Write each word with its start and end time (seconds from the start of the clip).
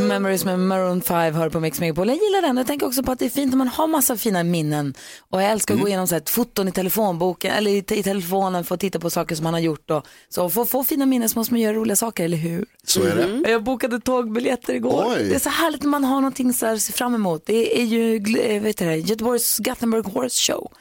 Memories 0.00 0.44
med 0.44 0.58
Maroon 0.58 1.02
5 1.02 1.34
hör 1.34 1.50
på 1.50 1.60
Mix 1.60 1.80
Megapol. 1.80 2.08
Jag 2.08 2.16
gillar 2.16 2.42
den. 2.42 2.56
Jag 2.56 2.66
tänker 2.66 2.86
också 2.86 3.02
på 3.02 3.12
att 3.12 3.18
det 3.18 3.24
är 3.24 3.30
fint 3.30 3.50
när 3.50 3.58
man 3.58 3.68
har 3.68 3.86
massa 3.86 4.16
fina 4.16 4.42
minnen. 4.42 4.94
Och 5.30 5.42
jag 5.42 5.50
älskar 5.50 5.74
att 5.74 5.80
gå 5.80 5.88
igenom 5.88 6.06
så 6.06 6.14
här, 6.14 6.22
ett 6.22 6.30
foton 6.30 6.68
i 6.68 6.72
telefonboken 6.72 7.54
eller 7.54 7.70
i, 7.70 7.76
i 7.76 8.02
telefonen 8.02 8.64
för 8.64 8.74
att 8.74 8.80
titta 8.80 8.98
på 8.98 9.10
saker 9.10 9.34
som 9.34 9.44
man 9.44 9.54
har 9.54 9.60
gjort. 9.60 9.90
Och, 9.90 10.06
så 10.28 10.50
för 10.50 10.62
att 10.62 10.68
få 10.68 10.84
fina 10.84 11.06
minnen 11.06 11.28
så 11.28 11.38
måste 11.38 11.54
man 11.54 11.60
göra 11.60 11.74
roliga 11.74 11.96
saker, 11.96 12.24
eller 12.24 12.36
hur? 12.36 12.66
Så 12.86 13.02
är 13.02 13.16
det. 13.16 13.50
Jag 13.50 13.64
bokade 13.64 14.00
tågbiljetter 14.00 14.74
igår. 14.74 15.04
Oj. 15.06 15.24
Det 15.28 15.34
är 15.34 15.38
så 15.38 15.50
härligt 15.50 15.82
när 15.82 15.90
man 15.90 16.04
har 16.04 16.16
någonting 16.16 16.52
så 16.52 16.66
här 16.66 16.74
att 16.74 16.82
se 16.82 16.92
fram 16.92 17.14
emot. 17.14 17.42
Det 17.46 17.80
är 17.80 17.84
ju 17.84 18.16
eh, 18.38 18.62
vet 18.62 18.78
du, 18.78 18.94
Göteborgs 18.94 19.58
Gothenburg 19.58 20.04
Horse 20.04 20.52
Show. 20.52 20.72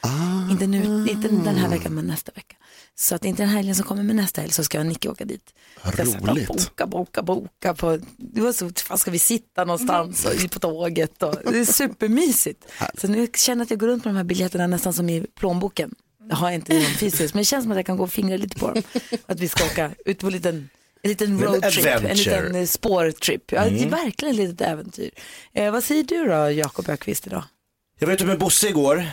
Inte, 0.52 0.68
nu, 0.68 1.08
inte 1.10 1.28
den 1.28 1.56
här 1.56 1.70
veckan, 1.70 1.94
men 1.94 2.06
nästa 2.06 2.32
vecka. 2.36 2.56
Så 2.96 3.16
att 3.16 3.26
inte 3.26 3.42
den 3.42 3.50
här 3.50 3.58
helgen 3.58 3.76
som 3.76 3.86
kommer, 3.86 4.04
men 4.04 4.16
nästa 4.16 4.42
helg 4.42 4.54
så 4.54 4.64
ska 4.64 4.78
jag 4.78 4.86
och 4.86 4.90
Nicky 4.90 5.10
åka 5.10 5.26
dit. 5.26 5.54
Ska 5.94 6.04
Roligt. 6.04 6.48
Boka, 6.48 6.88
boka, 6.88 7.22
boka. 7.22 7.74
På, 7.74 8.00
det 8.18 8.42
var 8.42 8.54
så, 8.54 8.72
fan 8.76 8.98
ska 8.98 9.12
vi 9.12 9.20
sitta 9.20 9.66
någonstans 9.66 10.26
och, 10.26 10.52
på 10.52 10.60
tåget? 10.60 11.24
Och, 11.24 11.36
det 11.52 11.60
är 11.60 11.66
supermysigt. 11.66 12.66
Så 12.98 13.08
nu 13.08 13.28
känner 13.36 13.60
jag 13.60 13.64
att 13.64 13.70
jag 13.70 13.80
går 13.80 13.88
runt 13.88 14.06
med 14.06 14.14
de 14.14 14.18
här 14.18 14.24
biljetterna 14.24 14.68
nästan 14.68 14.94
som 14.94 15.10
i 15.10 15.26
plånboken. 15.36 15.96
Jag 16.30 16.36
har 16.36 16.52
inte 16.52 16.74
dem 16.74 16.86
fysiskt, 16.86 17.34
men 17.34 17.42
det 17.42 17.46
känns 17.46 17.64
som 17.64 17.72
att 17.72 17.78
jag 17.78 17.86
kan 17.86 17.98
gå 17.98 18.04
och 18.04 18.12
fingra 18.12 18.38
lite 18.38 18.60
på 18.60 18.72
dem. 18.72 18.84
Att 19.26 19.40
vi 19.40 19.48
ska 19.48 19.66
åka 19.66 19.92
ut 20.06 20.20
på 20.20 20.28
en 20.28 20.34
liten 20.34 20.70
en 21.02 21.10
liten 21.10 21.42
roadtrip, 21.42 21.86
en 21.86 22.18
liten 22.18 22.68
spårtrip. 22.68 23.52
Ja, 23.52 23.66
Det 23.66 23.84
är 23.84 23.90
verkligen 23.90 24.36
ett 24.36 24.40
litet 24.40 24.62
äventyr. 24.62 25.10
Eh, 25.54 25.72
vad 25.72 25.84
säger 25.84 26.04
du 26.04 26.26
då, 26.26 26.52
Jakob 26.52 26.90
Ökvist 26.90 27.28
idag? 27.28 27.44
Jag 28.00 28.08
var 28.08 28.14
ute 28.14 28.26
med 28.26 28.40
Bosse 28.40 28.68
igår, 28.68 29.06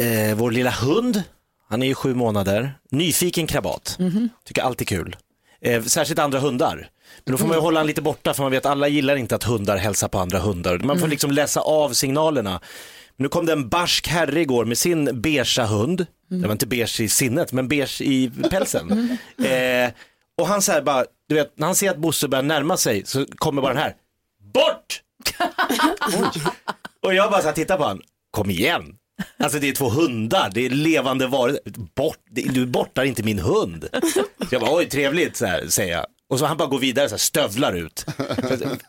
eh, 0.00 0.34
vår 0.34 0.50
lilla 0.50 0.70
hund. 0.70 1.22
Han 1.70 1.82
är 1.82 1.86
ju 1.86 1.94
sju 1.94 2.14
månader, 2.14 2.74
nyfiken 2.90 3.46
krabat. 3.46 3.98
Tycker 4.44 4.62
allt 4.62 4.80
är 4.80 4.84
kul. 4.84 5.16
Eh, 5.60 5.82
särskilt 5.82 6.18
andra 6.18 6.38
hundar. 6.40 6.88
Men 7.24 7.32
då 7.32 7.38
får 7.38 7.46
man 7.46 7.56
ju 7.56 7.60
hålla 7.60 7.80
han 7.80 7.86
lite 7.86 8.02
borta 8.02 8.34
för 8.34 8.42
man 8.42 8.52
vet 8.52 8.66
alla 8.66 8.88
gillar 8.88 9.16
inte 9.16 9.34
att 9.34 9.44
hundar 9.44 9.76
hälsar 9.76 10.08
på 10.08 10.18
andra 10.18 10.38
hundar. 10.38 10.78
Man 10.78 10.98
får 10.98 11.08
liksom 11.08 11.30
läsa 11.30 11.60
av 11.60 11.92
signalerna. 11.92 12.60
Nu 13.16 13.28
kom 13.28 13.46
det 13.46 13.52
en 13.52 13.68
barsk 13.68 14.08
herre 14.08 14.40
igår 14.40 14.64
med 14.64 14.78
sin 14.78 15.20
beigea 15.20 15.66
hund. 15.66 16.06
Det 16.28 16.46
var 16.46 16.52
inte 16.52 16.66
beige 16.66 17.00
i 17.00 17.08
sinnet 17.08 17.52
men 17.52 17.68
beige 17.68 18.00
i 18.00 18.30
pälsen. 18.50 19.18
Eh, 19.44 19.90
och 20.38 20.46
han 20.46 20.62
säger 20.62 20.82
bara, 20.82 21.04
du 21.28 21.34
vet 21.34 21.58
när 21.58 21.66
han 21.66 21.76
ser 21.76 21.90
att 21.90 21.96
Bosse 21.98 22.28
börjar 22.28 22.42
närma 22.42 22.76
sig 22.76 23.02
så 23.06 23.26
kommer 23.36 23.62
bara 23.62 23.74
den 23.74 23.82
här, 23.82 23.94
bort! 24.54 25.02
Och 27.02 27.14
jag 27.14 27.30
bara 27.30 27.40
så 27.40 27.46
här, 27.46 27.54
tittar 27.54 27.76
på 27.76 27.84
han, 27.84 28.00
kom 28.30 28.50
igen. 28.50 28.96
Alltså 29.38 29.58
det 29.58 29.68
är 29.68 29.72
två 29.72 29.88
hundar, 29.88 30.50
det 30.54 30.66
är 30.66 30.70
levande 30.70 31.26
varelser. 31.26 31.62
Bort, 31.96 32.16
det- 32.30 32.42
du 32.42 32.66
bortar 32.66 33.04
inte 33.04 33.22
min 33.22 33.38
hund. 33.38 33.88
Så 34.12 34.54
jag 34.54 34.60
bara, 34.62 34.74
oj 34.76 34.88
trevligt, 34.88 35.36
så 35.36 35.46
här, 35.46 35.66
säger 35.68 35.92
jag. 35.92 36.06
Och 36.28 36.38
så 36.38 36.46
han 36.46 36.56
bara 36.56 36.68
går 36.68 36.78
vidare, 36.78 37.08
så 37.08 37.12
här, 37.12 37.18
stövlar 37.18 37.72
ut. 37.72 38.06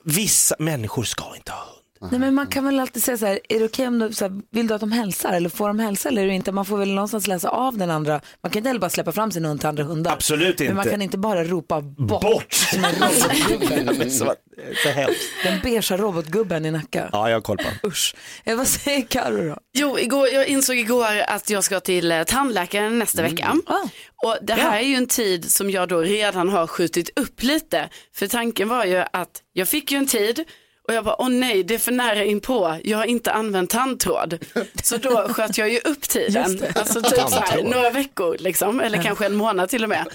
Vissa 0.03 0.55
människor 0.59 1.03
ska 1.03 1.23
inte 1.35 1.51
ha 1.51 1.59
hund. 1.59 1.80
Nej, 2.09 2.19
men 2.19 2.33
man 2.33 2.47
kan 2.47 2.65
väl 2.65 2.79
alltid 2.79 3.03
säga 3.03 3.17
så 3.17 3.25
här, 3.25 3.39
är 3.49 3.59
det 3.59 3.65
okej 3.65 3.87
om 3.87 3.99
du, 3.99 4.13
så 4.13 4.25
här, 4.25 4.41
vill 4.51 4.67
du 4.67 4.73
att 4.73 4.79
de 4.81 4.91
hälsar 4.91 5.33
eller 5.33 5.49
får 5.49 5.67
de 5.67 5.79
hälsa 5.79 6.09
eller 6.09 6.21
är 6.23 6.27
det 6.27 6.33
inte? 6.33 6.51
Man 6.51 6.65
får 6.65 6.77
väl 6.77 6.93
någonstans 6.93 7.27
läsa 7.27 7.49
av 7.49 7.77
den 7.77 7.91
andra. 7.91 8.21
Man 8.43 8.51
kan 8.51 8.59
inte 8.59 8.69
heller 8.69 8.79
bara 8.79 8.89
släppa 8.89 9.11
fram 9.11 9.31
sin 9.31 9.45
hund 9.45 9.59
till 9.59 9.69
andra 9.69 9.83
hundar. 9.83 10.11
Absolut 10.11 10.59
Men 10.59 10.75
man 10.75 10.77
inte. 10.77 10.89
kan 10.89 11.01
inte 11.01 11.17
bara 11.17 11.43
ropa 11.43 11.81
bort. 11.81 12.21
Bort! 12.21 12.53
Som 12.53 12.83
en 12.85 12.91
robotgubbe. 12.91 13.93
Men 13.97 14.11
så, 14.11 14.33
så 14.83 14.89
hemskt. 14.89 15.21
Den 15.43 15.59
beigea 15.59 15.97
robotgubben 15.97 16.65
i 16.65 16.71
Nacka. 16.71 17.09
Ja, 17.11 17.29
jag 17.29 17.35
har 17.35 17.41
koll 17.41 17.57
på. 17.57 17.87
Usch. 17.87 18.15
Eh, 18.43 18.57
vad 18.57 18.67
säger 18.67 19.01
Carro 19.01 19.49
då? 19.49 19.57
Jo, 19.73 19.99
igår, 19.99 20.27
jag 20.27 20.47
insåg 20.47 20.77
igår 20.77 21.19
att 21.27 21.49
jag 21.49 21.63
ska 21.63 21.79
till 21.79 22.11
eh, 22.11 22.23
tandläkaren 22.23 22.99
nästa 22.99 23.21
vecka. 23.21 23.55
Ah. 23.65 23.73
Och 24.23 24.37
det 24.41 24.53
här 24.53 24.79
är 24.79 24.83
ju 24.83 24.95
en 24.95 25.07
tid 25.07 25.51
som 25.51 25.71
jag 25.71 25.89
då 25.89 25.99
redan 26.01 26.49
har 26.49 26.67
skjutit 26.67 27.19
upp 27.19 27.43
lite. 27.43 27.89
För 28.15 28.27
tanken 28.27 28.69
var 28.69 28.85
ju 28.85 29.03
att 29.13 29.41
jag 29.53 29.67
fick 29.67 29.91
ju 29.91 29.97
en 29.97 30.07
tid 30.07 30.43
och 30.91 30.95
jag 30.97 31.03
bara, 31.05 31.21
åh 31.21 31.29
nej, 31.29 31.63
det 31.63 31.73
är 31.73 31.77
för 31.79 31.91
nära 31.91 32.23
inpå. 32.23 32.77
Jag 32.83 32.97
har 32.97 33.05
inte 33.05 33.31
använt 33.31 33.69
tandtråd. 33.69 34.45
Så 34.83 34.97
då 34.97 35.27
sköt 35.33 35.57
jag 35.57 35.69
ju 35.69 35.79
upp 35.79 36.01
tiden. 36.01 36.63
Alltså 36.75 37.01
typ 37.01 37.19
så 37.29 37.39
här, 37.39 37.63
några 37.63 37.89
veckor 37.89 38.37
liksom, 38.39 38.79
eller 38.79 39.03
kanske 39.03 39.25
en 39.25 39.35
månad 39.35 39.69
till 39.69 39.83
och 39.83 39.89
med. 39.89 40.05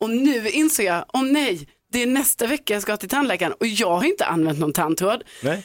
Och 0.00 0.10
nu 0.10 0.48
inser 0.48 0.84
jag, 0.86 1.04
åh 1.12 1.22
nej, 1.22 1.68
det 1.92 2.02
är 2.02 2.06
nästa 2.06 2.46
vecka 2.46 2.74
jag 2.74 2.82
ska 2.82 2.96
till 2.96 3.08
tandläkaren 3.08 3.52
och 3.52 3.66
jag 3.66 3.90
har 3.96 4.04
inte 4.04 4.24
använt 4.26 4.58
någon 4.58 4.72
tandtråd. 4.72 5.24
Nej. 5.42 5.62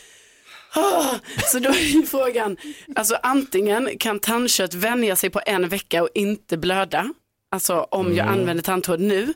Ah, 0.73 1.15
Så 1.45 1.59
då 1.59 1.69
är 1.69 1.73
ju 1.95 2.05
frågan, 2.05 2.57
alltså 2.95 3.17
antingen 3.23 3.89
kan 3.99 4.19
tandkött 4.19 4.73
vänja 4.73 5.15
sig 5.15 5.29
på 5.29 5.41
en 5.45 5.69
vecka 5.69 6.03
och 6.03 6.09
inte 6.13 6.57
blöda, 6.57 7.13
alltså 7.51 7.75
om 7.91 8.15
jag 8.15 8.27
använder 8.27 8.63
tandtråd 8.63 8.99
nu, 8.99 9.33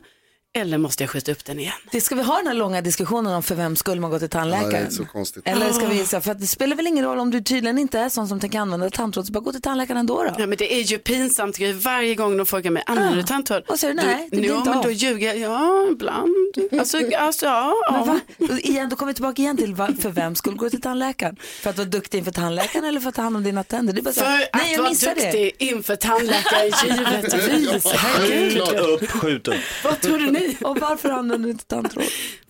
eller 0.56 0.78
måste 0.78 1.02
jag 1.02 1.10
skjuta 1.10 1.32
upp 1.32 1.44
den 1.44 1.58
igen? 1.60 1.72
Det 1.92 2.00
ska 2.00 2.14
vi 2.14 2.22
ha 2.22 2.36
den 2.36 2.46
här 2.46 2.54
långa 2.54 2.80
diskussionen 2.82 3.32
om 3.34 3.42
för 3.42 3.54
vem 3.54 3.76
skulle 3.76 4.00
man 4.00 4.10
gå 4.10 4.18
till 4.18 4.28
Ja, 4.32 4.44
det 4.44 4.50
tandläkaren? 4.50 4.86
är 4.86 4.90
så 4.90 5.04
konstigt. 5.04 5.42
Eller 5.46 5.72
ska 5.72 5.86
vi, 5.86 6.04
så- 6.06 6.20
för 6.20 6.30
att 6.32 6.40
det 6.40 6.46
spelar 6.46 6.76
väl 6.76 6.86
ingen 6.86 7.04
roll 7.04 7.18
om 7.18 7.30
du 7.30 7.40
tydligen 7.42 7.78
inte 7.78 7.98
är 7.98 8.08
sån 8.08 8.28
som 8.28 8.40
tänker 8.40 8.58
använda 8.58 8.90
tandtråd, 8.90 9.26
så 9.26 9.32
bara 9.32 9.40
gå 9.40 9.52
till 9.52 9.62
tandläkaren 9.62 9.98
ändå 10.00 10.22
då. 10.22 10.34
Ja 10.38 10.46
men 10.46 10.58
det 10.58 10.74
är 10.74 10.80
ju 10.82 10.98
pinsamt 10.98 11.58
grej 11.58 11.72
varje 11.72 12.14
gång 12.14 12.36
de 12.36 12.46
frågar 12.46 12.70
mig, 12.70 12.82
använder 12.86 13.16
du 13.16 13.22
tandtråd? 13.22 13.62
Och 13.68 13.84
är 13.84 13.88
det, 13.88 13.94
nej, 13.94 14.28
det 14.30 14.36
blir 14.36 14.48
Jo 14.48 14.56
inte 14.56 14.68
men 14.70 14.78
av. 14.78 14.84
då 14.84 14.90
ljuger 14.90 15.26
jag, 15.26 15.38
ja 15.38 15.88
ibland. 15.92 16.34
Alltså, 16.78 16.98
alltså 17.18 17.46
ja. 17.46 17.74
Men 18.38 18.48
ja. 18.48 18.58
Igen, 18.58 18.88
då 18.88 18.96
kommer 18.96 19.12
vi 19.12 19.14
tillbaka 19.14 19.42
igen 19.42 19.56
till 19.56 19.74
va- 19.74 19.88
för 20.00 20.10
vem 20.10 20.34
skulle 20.34 20.56
gå 20.56 20.70
till 20.70 20.80
tandläkaren? 20.80 21.36
För 21.62 21.70
att 21.70 21.76
vara 21.78 21.88
duktig 21.88 22.18
inför 22.18 22.32
tandläkaren 22.32 22.84
eller 22.84 23.00
för 23.00 23.08
att 23.08 23.14
ta 23.14 23.22
hand 23.22 23.36
om 23.36 23.42
dina 23.44 23.64
tänder? 23.64 23.92
Det 23.92 24.00
är 24.00 24.02
bara 24.02 24.14
så, 24.14 24.20
För 24.20 24.28
nej 24.30 24.48
att 24.52 24.72
jag 24.72 24.78
vara 24.78 24.88
missar 24.90 25.14
det. 25.14 25.22
duktig 25.22 25.56
inför 25.58 25.96
tandläkaren 25.96 26.72
givetvis. 26.86 27.84
Herregud. 27.92 28.62
Skjut 28.62 28.80
upp, 29.02 29.10
skjut 29.10 29.48
upp. 29.48 29.54
Vad 29.84 30.00
trodde 30.00 30.26
ni? 30.30 30.45
Och 30.64 30.78
varför 30.80 31.10
använder 31.10 31.46
du 31.46 31.50
inte 31.52 31.64
tandtråd? 31.64 32.04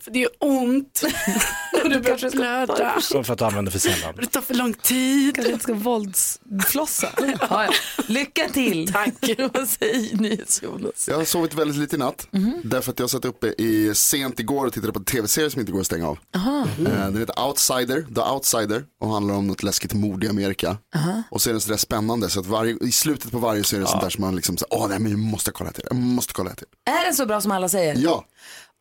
För 0.06 0.12
det 0.12 0.22
är 0.22 0.28
ont 0.40 1.02
och 1.84 1.90
det 1.90 2.00
börjar 2.00 2.30
blöda. 2.30 3.00
För 3.24 3.32
att 3.32 3.38
du 3.38 3.44
använder 3.44 3.72
för 3.72 3.78
sällan. 3.78 4.14
Det 4.20 4.26
tar 4.26 4.40
för 4.40 4.54
lång 4.54 4.74
tid. 4.74 5.34
Kanske 5.34 5.52
inte 5.52 5.62
ska 5.62 5.74
våldsflossa. 5.74 7.08
Ja, 7.50 7.64
ja. 7.64 7.72
Lycka 8.06 8.48
till. 8.48 8.88
Tack. 8.92 9.14
Vad 9.54 9.68
säger 9.68 10.16
ni 10.16 10.40
Jonas? 10.62 11.08
Jag 11.08 11.16
har 11.16 11.24
sovit 11.24 11.54
väldigt 11.54 11.76
lite 11.76 11.96
i 11.96 11.98
natt. 11.98 12.28
Därför 12.64 12.92
att 12.92 12.98
jag 12.98 13.10
satt 13.10 13.24
uppe 13.24 13.46
i 13.58 13.94
sent 13.94 14.40
igår 14.40 14.66
och 14.66 14.72
tittade 14.72 14.92
på 14.92 14.98
en 14.98 15.04
tv-serie 15.04 15.50
som 15.50 15.60
inte 15.60 15.72
går 15.72 15.80
att 15.80 15.86
stänga 15.86 16.08
av. 16.08 16.18
Eh, 16.34 16.66
Den 16.78 17.16
heter 17.18 17.46
Outsider, 17.46 18.06
The 18.14 18.20
Outsider 18.20 18.84
och 19.00 19.08
handlar 19.08 19.34
om 19.34 19.46
något 19.46 19.62
läskigt 19.62 19.92
mord 19.94 20.24
i 20.24 20.28
Amerika. 20.28 20.76
Och 21.30 21.42
så 21.42 21.48
är 21.50 21.52
den 21.54 21.60
sådär 21.60 21.76
spännande 21.76 22.30
så 22.30 22.40
att 22.40 22.46
varje, 22.46 22.76
i 22.80 22.92
slutet 22.92 23.30
på 23.32 23.38
varje 23.38 23.64
så 23.64 23.76
är 23.76 23.80
det 23.80 23.86
sånt 23.86 24.02
där 24.02 24.10
som 24.10 24.24
man 24.24 24.36
liksom, 24.36 24.56
så, 24.56 24.66
åh 24.70 24.88
nej 24.88 24.98
men 24.98 25.10
jag 25.10 25.18
måste 25.20 25.50
kolla 25.50 25.72
till, 25.72 25.84
jag 25.90 25.96
måste 25.96 26.32
kolla 26.32 26.50
till. 26.54 26.66
Är 27.00 27.04
den 27.04 27.14
så 27.14 27.26
bra 27.26 27.40
som 27.40 27.52
alla 27.52 27.68
säger? 27.68 27.94
Ja. 27.98 28.24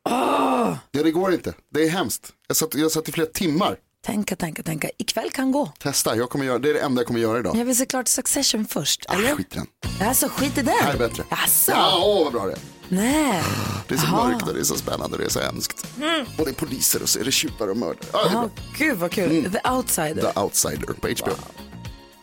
Ja 0.09 0.77
det 0.91 1.11
går 1.11 1.33
inte, 1.33 1.53
det 1.73 1.83
är 1.83 1.89
hemskt. 1.89 2.33
Jag 2.47 2.57
satt, 2.57 2.73
jag 2.75 2.91
satt 2.91 3.09
i 3.09 3.11
flera 3.11 3.27
timmar. 3.27 3.77
Tänka, 4.05 4.35
tänka, 4.35 4.63
tänka. 4.63 4.89
Ikväll 4.97 5.29
kan 5.31 5.51
gå. 5.51 5.71
Testa, 5.79 6.16
jag 6.16 6.29
kommer 6.29 6.45
göra, 6.45 6.59
det 6.59 6.69
är 6.69 6.73
det 6.73 6.79
enda 6.79 7.01
jag 7.01 7.07
kommer 7.07 7.19
göra 7.19 7.39
idag. 7.39 7.57
Jag 7.57 7.66
vill 7.66 7.77
se 7.77 7.85
klart 7.85 8.07
Succession 8.07 8.66
först. 8.66 9.05
Ah, 9.09 9.13
Eller? 9.13 9.35
skit 9.35 9.55
i 9.55 9.57
den. 9.57 10.07
Alltså 10.07 10.27
skit 10.29 10.51
i 10.57 10.61
den. 10.61 10.66
Det 10.66 10.71
här 10.83 10.93
är 10.93 10.97
bättre. 10.97 11.23
Jaså? 11.29 11.71
Ja, 11.71 12.01
åh 12.05 12.23
vad 12.23 12.33
bra 12.33 12.45
det 12.45 12.51
är. 12.51 12.59
Nej. 12.89 13.43
Det 13.88 13.93
är 13.93 13.99
så 13.99 14.05
Aha. 14.05 14.27
mörkt 14.27 14.47
och 14.47 14.53
det 14.53 14.59
är 14.59 14.63
så 14.63 14.75
spännande 14.75 15.16
och 15.16 15.17
det 15.17 15.25
är 15.25 15.29
så 15.29 15.39
hemskt. 15.39 15.88
Och 16.37 16.45
det 16.45 16.51
är 16.51 16.53
poliser 16.53 17.01
och 17.01 17.09
så 17.09 17.19
är 17.19 17.23
det 17.23 17.31
tjuvar 17.31 17.67
och 17.67 17.77
mördare. 17.77 18.29
Bra. 18.31 18.49
gud 18.77 18.97
vad 18.97 19.11
kul. 19.11 19.51
The 19.51 19.69
Outsider. 19.69 20.31
The 20.33 20.39
Outsider 20.39 20.85
på 20.93 21.07
HBO. 21.07 21.35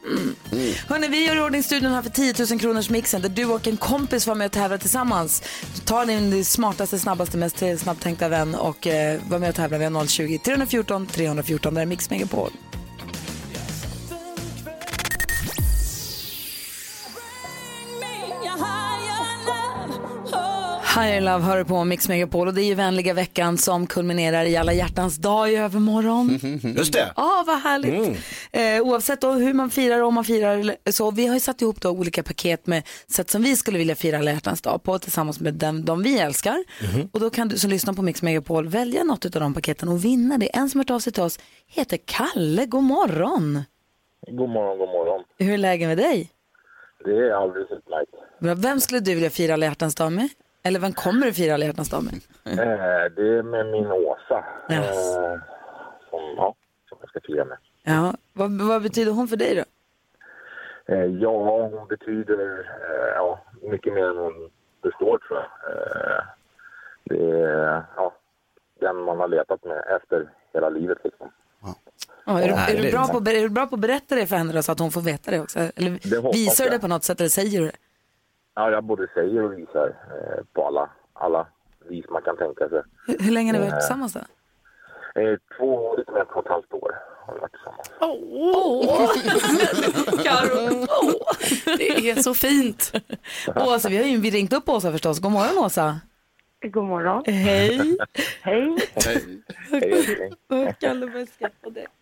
Mm. 0.05 0.35
Hörrni, 0.89 1.09
vi 1.09 1.27
gör 1.27 1.37
i 1.37 1.41
ordning 1.41 1.63
studion 1.63 1.93
här 1.93 2.03
för 2.03 2.11
10 2.11 2.35
000 2.51 2.61
kronors 2.61 2.91
mixen 2.91 3.23
där 3.23 3.29
du 3.29 3.45
och 3.45 3.69
en 3.69 3.77
kompis 3.77 4.27
var 4.27 4.35
med 4.35 4.45
och 4.47 4.53
tävlar 4.53 4.79
tillsammans. 4.79 5.43
Ta 5.85 6.05
din 6.05 6.45
smartaste, 6.45 6.99
snabbaste, 6.99 7.37
mest 7.37 7.63
snabbtänkta 7.79 8.29
vän 8.29 8.55
och 8.55 8.87
eh, 8.87 9.21
var 9.29 9.39
med 9.39 9.49
och 9.49 9.55
tävla. 9.55 9.79
Vi 9.79 9.85
har 9.85 10.07
020 10.07 10.39
314 10.39 11.07
314. 11.07 11.75
Där 11.75 11.83
är 11.83 11.87
Mix 11.87 12.11
Megapol. 12.11 12.51
Higher 20.95 21.21
Love 21.21 21.45
hör 21.45 21.65
på 21.65 21.85
Mix 21.85 22.09
Megapol 22.09 22.49
och 22.49 22.55
det 22.55 22.63
är 22.63 22.67
ju 22.67 22.75
vänliga 22.75 23.15
veckan 23.15 23.59
som 23.59 23.87
kulminerar 23.87 24.45
i 24.45 24.57
alla 24.57 24.73
hjärtans 24.73 25.17
dag 25.17 25.53
i 25.53 25.57
övermorgon. 25.57 26.29
Just 26.77 26.93
det. 26.93 27.13
Ja, 27.17 27.45
vad 27.47 27.61
härligt. 27.61 28.19
Eh, 28.53 28.83
oavsett 28.83 29.21
då 29.21 29.33
hur 29.33 29.55
man 29.55 29.71
firar 29.71 30.03
om 30.03 30.15
man 30.15 30.25
firar 30.25 30.77
så. 30.91 31.11
Vi 31.11 31.27
har 31.27 31.35
ju 31.35 31.41
satt 31.41 31.63
ihop 31.63 31.81
då 31.81 31.91
olika 31.91 32.23
paket 32.23 32.67
med 32.67 32.83
sätt 33.09 33.31
som 33.31 33.43
vi 33.43 33.57
skulle 33.57 33.79
vilja 33.79 33.95
fira 33.95 34.19
alla 34.19 34.33
hjärtans 34.33 34.63
dag 34.63 34.83
på 34.83 34.99
tillsammans 34.99 35.41
med 35.41 35.55
dem, 35.55 35.85
de 35.85 36.03
vi 36.03 36.19
älskar. 36.19 36.65
Och 37.13 37.21
då 37.21 37.31
kan 37.31 37.49
du 37.49 37.59
som 37.59 37.71
lyssnar 37.71 37.93
på 37.95 38.03
Mix 38.03 38.23
Megapol 38.23 38.69
välja 38.69 39.05
något 39.05 39.25
av 39.25 39.41
de 39.41 39.55
paketen 39.55 39.89
och 39.89 40.05
vinna 40.05 40.39
det. 40.39 40.57
En 40.57 40.71
som 40.71 40.79
har 40.79 40.85
hört 40.85 40.91
av 40.91 40.99
sig 40.99 41.13
till 41.13 41.23
oss 41.23 41.39
heter 41.67 41.99
Kalle. 42.05 42.67
God 42.67 42.83
morgon. 42.83 43.63
God 44.31 44.49
morgon, 44.49 44.79
god 44.79 44.89
morgon. 44.89 45.25
Hur 45.39 45.53
är 45.53 45.59
läget 45.59 45.89
med 45.89 45.99
dig? 45.99 46.31
det 47.05 47.11
är 47.11 47.31
alldeles 47.31 47.71
utmärkt. 47.71 48.11
Bra. 48.41 48.55
Vem 48.55 48.81
skulle 48.81 49.01
du 49.01 49.15
vilja 49.15 49.31
fira 49.31 49.55
alla 49.55 49.67
hjärtans 49.67 49.95
dag 49.95 50.13
med? 50.13 50.29
Eller 50.63 50.81
vem 50.81 50.93
kommer 50.93 51.27
du 51.27 51.33
fira 51.33 51.55
alla 51.55 51.65
hjärtans 51.65 51.91
dag 51.91 52.05
med? 52.05 52.15
Eh, 52.45 53.13
det 53.17 53.39
är 53.39 53.43
med 53.43 53.67
min 53.67 53.87
Åsa. 53.87 54.45
Yes. 54.71 55.17
Eh, 55.17 55.39
som, 56.11 56.21
ja, 56.37 56.55
som 56.89 56.99
jag 57.01 57.09
ska 57.09 57.21
fira 57.21 57.45
med. 57.45 57.59
Ja, 57.83 58.15
vad, 58.33 58.51
vad 58.61 58.83
betyder 58.83 59.13
hon 59.13 59.29
för 59.29 59.37
dig 59.37 59.55
då? 59.55 59.65
Eh, 60.95 61.05
ja, 61.05 61.69
hon 61.73 61.89
betyder 61.89 62.67
ja, 63.15 63.41
mycket 63.63 63.93
mer 63.93 64.05
än 64.11 64.17
hon 64.17 64.51
förstår 64.83 65.19
tror 65.19 65.39
jag. 65.39 65.49
Det 67.05 67.41
är 67.41 67.85
ja, 67.97 68.13
den 68.81 68.97
man 68.97 69.21
har 69.21 69.29
letat 69.29 69.65
med 69.65 69.85
efter 69.97 70.31
hela 70.55 70.69
livet 70.69 70.99
liksom. 71.05 71.31
Ja, 72.25 72.41
är, 72.41 72.49
du, 72.49 72.55
är, 72.55 72.83
du 72.83 72.91
bra 72.91 73.07
på, 73.07 73.19
är 73.19 73.43
du 73.43 73.49
bra 73.49 73.67
på 73.67 73.75
att 73.75 73.81
berätta 73.81 74.15
det 74.15 74.27
för 74.27 74.37
henne 74.37 74.53
då, 74.53 74.63
så 74.63 74.73
att 74.73 74.79
hon 74.79 74.91
får 74.91 75.01
veta 75.01 75.31
det 75.31 75.41
också? 75.41 75.59
Eller 75.59 75.91
Det 75.91 76.33
visar 76.33 76.65
du 76.65 76.71
det 76.71 76.79
på 76.79 76.89
något 76.89 77.05
sätt 77.05 77.21
eller 77.21 77.31
säger 77.31 77.61
du 77.61 77.67
det? 77.67 77.77
Ja, 78.55 78.71
jag 78.71 78.85
både 78.85 79.09
säger 79.15 79.43
och 79.43 79.59
visar 79.59 79.87
eh, 79.89 80.45
på 80.53 80.67
alla, 80.67 80.91
alla 81.13 81.47
vis 81.89 82.05
man 82.11 82.23
kan 82.23 82.37
tänka 82.37 82.69
sig. 82.69 82.83
Hur, 83.07 83.19
hur 83.19 83.31
länge 83.33 83.53
har 83.53 83.59
ni 83.59 83.65
varit 83.65 83.73
Eh. 83.73 83.79
tillsammans 83.79 84.13
då? 84.13 84.21
Eh, 85.21 85.39
två, 85.59 85.97
lite 85.97 86.13
mer 86.13 86.21
än 86.21 86.27
två 86.27 86.33
och 86.35 86.45
ett 86.47 86.51
halvt 86.51 86.73
år 86.73 86.99
har 87.27 87.35
vi 87.35 87.41
varit 87.41 87.53
tillsammans. 87.53 87.91
Karo, 90.25 90.87
åh, 91.03 91.37
det 91.79 92.11
är 92.11 92.23
så 92.23 92.35
fint. 92.35 92.93
Åsa, 93.57 93.89
vi 93.89 93.97
har 93.97 94.05
ju 94.05 94.21
vi 94.21 94.31
ringt 94.31 94.53
upp 94.53 94.69
Åsa 94.69 94.93
förstås. 94.93 95.21
God 95.21 95.33
morgon 95.33 95.59
Åsa. 95.65 96.01
God 96.73 96.85
morgon. 96.85 97.23
Hej. 97.27 97.97
Hej. 98.43 98.77
Hej. 99.05 99.43
Kalle 100.81 101.07
börjar 101.07 101.27
skratta 101.27 101.71
direkt. 101.71 101.93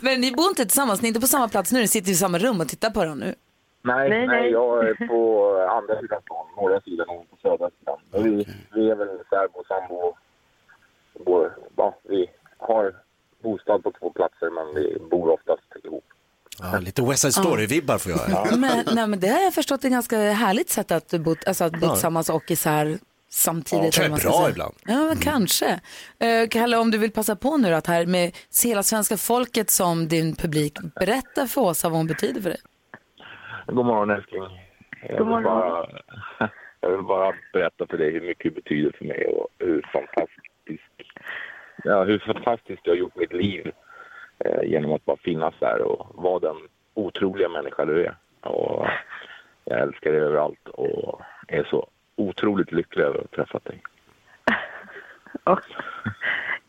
Men 0.00 0.20
ni 0.20 0.32
bor 0.32 0.48
inte 0.48 0.62
tillsammans, 0.62 1.02
ni 1.02 1.06
är 1.06 1.08
inte 1.08 1.20
på 1.20 1.26
samma 1.26 1.48
plats 1.48 1.72
nu, 1.72 1.80
ni 1.80 1.88
sitter 1.88 2.10
i 2.10 2.14
samma 2.14 2.38
rum 2.38 2.60
och 2.60 2.68
tittar 2.68 2.90
på 2.90 3.04
dem 3.04 3.18
nu. 3.18 3.34
Nej, 3.86 4.08
Nej, 4.08 4.26
nej, 4.26 4.26
nej. 4.26 4.50
jag 4.50 4.88
är 4.88 4.94
på 5.08 5.20
andra 5.70 6.00
sidan 6.00 6.20
stan, 6.22 6.46
norra 6.56 6.80
sidan 6.80 7.08
och 7.08 7.30
på 7.30 7.36
södra 7.42 7.70
sidan. 7.78 7.98
Men 8.10 8.22
vi, 8.22 8.46
vi 8.74 8.90
är 8.90 8.94
väl 8.94 9.08
särbo 9.30 9.58
och 9.58 9.66
sambo. 9.66 10.14
Bor- 11.26 11.52
Ja, 11.76 11.98
vi 12.02 12.26
har 12.58 12.94
bostad 13.42 13.82
på 13.82 13.92
två 14.00 14.10
platser 14.10 14.50
men 14.50 14.74
vi 14.74 14.98
bor 15.10 15.30
oftast 15.30 15.62
ihop. 15.84 16.04
Ja, 16.60 16.78
lite 16.78 17.02
West 17.02 17.22
Side 17.22 17.34
Story-vibbar 17.34 17.98
får 17.98 18.12
jag 18.12 18.18
här. 18.18 18.56
Men, 18.56 18.84
nej, 18.94 19.06
men 19.06 19.20
det 19.20 19.28
har 19.28 19.40
jag 19.42 19.54
förstått 19.54 19.84
är 19.84 19.88
ett 19.88 19.92
ganska 19.92 20.18
härligt 20.18 20.70
sätt 20.70 20.90
att 20.90 21.10
bo, 21.10 21.34
alltså 21.46 21.64
att 21.64 21.72
bo 21.72 21.86
Ja. 21.86 21.92
tillsammans 21.92 22.30
och 22.30 22.50
isär 22.50 22.98
samtidigt. 23.30 23.96
Ja, 23.98 24.08
man 24.08 24.18
är 24.18 24.22
bra 24.22 24.32
säga. 24.32 24.50
ibland. 24.50 24.74
Ja, 24.86 24.96
men 25.04 25.16
kanske. 25.16 25.80
Uh, 26.24 26.48
Kalle, 26.50 26.76
om 26.76 26.90
du 26.90 26.98
vill 26.98 27.10
passa 27.12 27.36
på 27.36 27.56
nu 27.56 27.74
att 27.74 27.86
här 27.86 28.06
med 28.06 28.36
hela 28.64 28.82
svenska 28.82 29.16
folket 29.16 29.70
som 29.70 30.08
din 30.08 30.36
publik, 30.36 30.78
berätta 31.00 31.46
för 31.46 31.60
Åsa 31.60 31.88
vad 31.88 31.96
hon 31.98 32.06
betyder 32.06 32.40
för 32.40 32.50
dig. 32.50 32.60
God 33.66 33.86
morgon 33.86 34.10
älskling. 34.10 34.42
Jag 35.08 35.18
God 35.18 35.26
morgon. 35.26 35.44
bara, 35.44 35.86
jag 36.80 36.90
vill 36.90 37.02
bara 37.02 37.34
berätta 37.52 37.86
för 37.86 37.98
dig 37.98 38.12
hur 38.12 38.20
mycket 38.20 38.54
det 38.54 38.62
betyder 38.62 38.92
för 38.98 39.04
mig 39.04 39.26
och 39.26 39.48
hur 39.58 39.82
fantastiskt, 39.92 40.92
ja, 41.84 42.04
hur 42.04 42.18
fantastiskt 42.18 42.80
jag 42.84 42.92
har 42.92 42.98
gjort 42.98 43.16
mitt 43.16 43.32
liv 43.32 43.72
eh, 44.38 44.62
genom 44.62 44.92
att 44.92 45.04
bara 45.04 45.16
finnas 45.16 45.54
där 45.60 45.82
och 45.82 46.06
vara 46.14 46.38
den 46.38 46.56
otroliga 46.94 47.48
människa 47.48 47.84
du 47.84 48.04
är. 48.04 48.16
Och 48.40 48.86
jag 49.64 49.80
älskar 49.80 50.12
dig 50.12 50.20
överallt 50.20 50.68
och 50.68 51.20
är 51.48 51.64
så 51.64 51.88
otroligt 52.16 52.72
lycklig 52.72 53.04
över 53.04 53.18
att 53.18 53.36
ha 53.36 53.44
träffat 53.44 53.64
dig. 53.64 53.82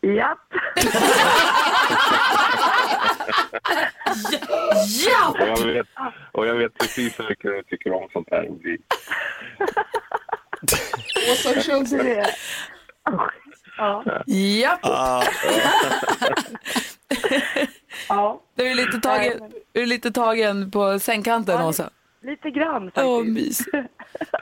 Japp. 0.00 0.38
Ja! 5.06 5.28
Och 5.30 5.48
jag 5.48 5.66
vet, 5.66 5.86
och 6.32 6.46
jag 6.46 6.54
vet 6.54 6.78
precis 6.78 7.20
hur 7.20 7.24
mycket 7.28 7.44
du 7.44 7.62
tycker 7.62 7.92
om 7.92 8.08
sånt 8.12 8.28
här. 8.30 8.48
Och 8.50 8.58
vi- 8.62 8.78
Det. 11.90 12.26
Ja. 13.76 14.04
Japp! 14.26 14.80
ja, 18.08 18.42
Du 18.54 18.66
är 18.66 18.74
lite 18.74 18.98
tagen, 19.00 19.52
du 19.72 19.82
är 19.82 19.86
lite 19.86 20.10
tagen 20.10 20.70
på 20.70 20.98
sängkanten 20.98 21.62
Åsa. 21.62 21.90
lite 22.22 22.50
grann 22.50 22.90
Åh, 22.96 23.18
faktiskt. 23.18 23.34
mys. 23.34 23.84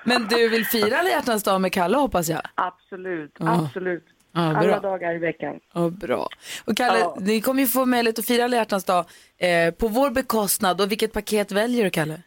Men 0.04 0.26
du 0.28 0.48
vill 0.48 0.66
fira 0.66 0.98
alla 0.98 1.08
hjärtans 1.08 1.42
dag 1.42 1.60
med 1.60 1.72
Kalle 1.72 1.96
hoppas 1.96 2.28
jag? 2.28 2.40
Absolut, 2.54 3.36
Ja. 3.38 3.64
absolut. 3.66 4.04
Ja, 4.36 4.50
bra. 4.50 4.58
Alla 4.60 4.80
dagar 4.80 5.14
i 5.14 5.18
veckan. 5.18 5.54
Ja, 5.74 5.90
bra. 5.90 6.28
Och 6.64 6.76
Kalle, 6.76 6.98
Ja. 6.98 7.16
ni 7.20 7.40
kommer 7.40 7.60
ju 7.62 7.66
få 7.68 7.86
möjlighet 7.86 8.18
att 8.18 8.26
fira 8.26 8.44
alla 8.44 8.56
hjärtans 8.56 8.84
dag 8.84 9.04
eh, 9.38 9.74
på 9.74 9.88
vår 9.88 10.10
bekostnad. 10.10 10.80
Och 10.80 10.90
vilket 10.90 11.12
paket 11.12 11.52
väljer 11.52 11.84
du, 11.84 11.90
Kalle? 11.90 12.22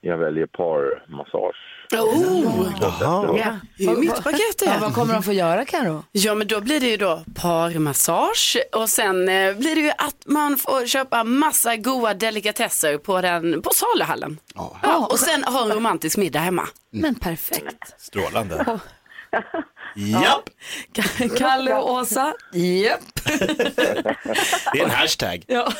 Jag 0.00 0.18
väljer 0.18 0.46
parmassage. 0.46 1.66
Oh, 1.92 2.72
Jaha. 2.80 3.60
det 3.78 3.84
är 3.84 3.96
mitt 3.96 4.24
paket 4.24 4.62
Ja, 4.66 4.72
vad 4.80 4.94
kommer 4.94 5.14
de 5.14 5.22
få 5.22 5.32
göra, 5.32 5.64
Karo? 5.64 6.04
Ja 6.12 6.34
men 6.34 6.46
då 6.46 6.60
blir 6.60 6.80
det 6.80 6.86
ju 6.86 6.96
då 6.96 7.22
parmassage 7.34 8.56
och 8.72 8.88
sen 8.88 9.28
eh, 9.28 9.54
blir 9.56 9.74
det 9.74 9.80
ju 9.80 9.90
att 9.90 10.22
man 10.26 10.56
får 10.56 10.86
köpa 10.86 11.24
massa 11.24 11.76
goda 11.76 12.14
delikatesser 12.14 12.98
på, 12.98 13.20
den, 13.20 13.62
på 13.62 13.70
saluhallen. 13.74 14.38
Ja, 14.82 15.06
och 15.10 15.18
sen 15.18 15.44
ha 15.44 15.64
en 15.64 15.72
romantisk 15.72 16.16
middag 16.16 16.40
hemma. 16.40 16.68
Men 16.90 17.14
perfekt. 17.14 18.00
Strålande. 18.00 18.64
Japp, 19.94 20.50
Ka- 20.94 21.36
Kalle 21.38 21.74
och 21.74 21.92
Åsa, 21.92 22.34
japp. 22.52 23.00
det 24.72 24.80
är 24.80 24.84
en 24.84 24.90
hashtag. 24.90 25.44
Ja. 25.46 25.72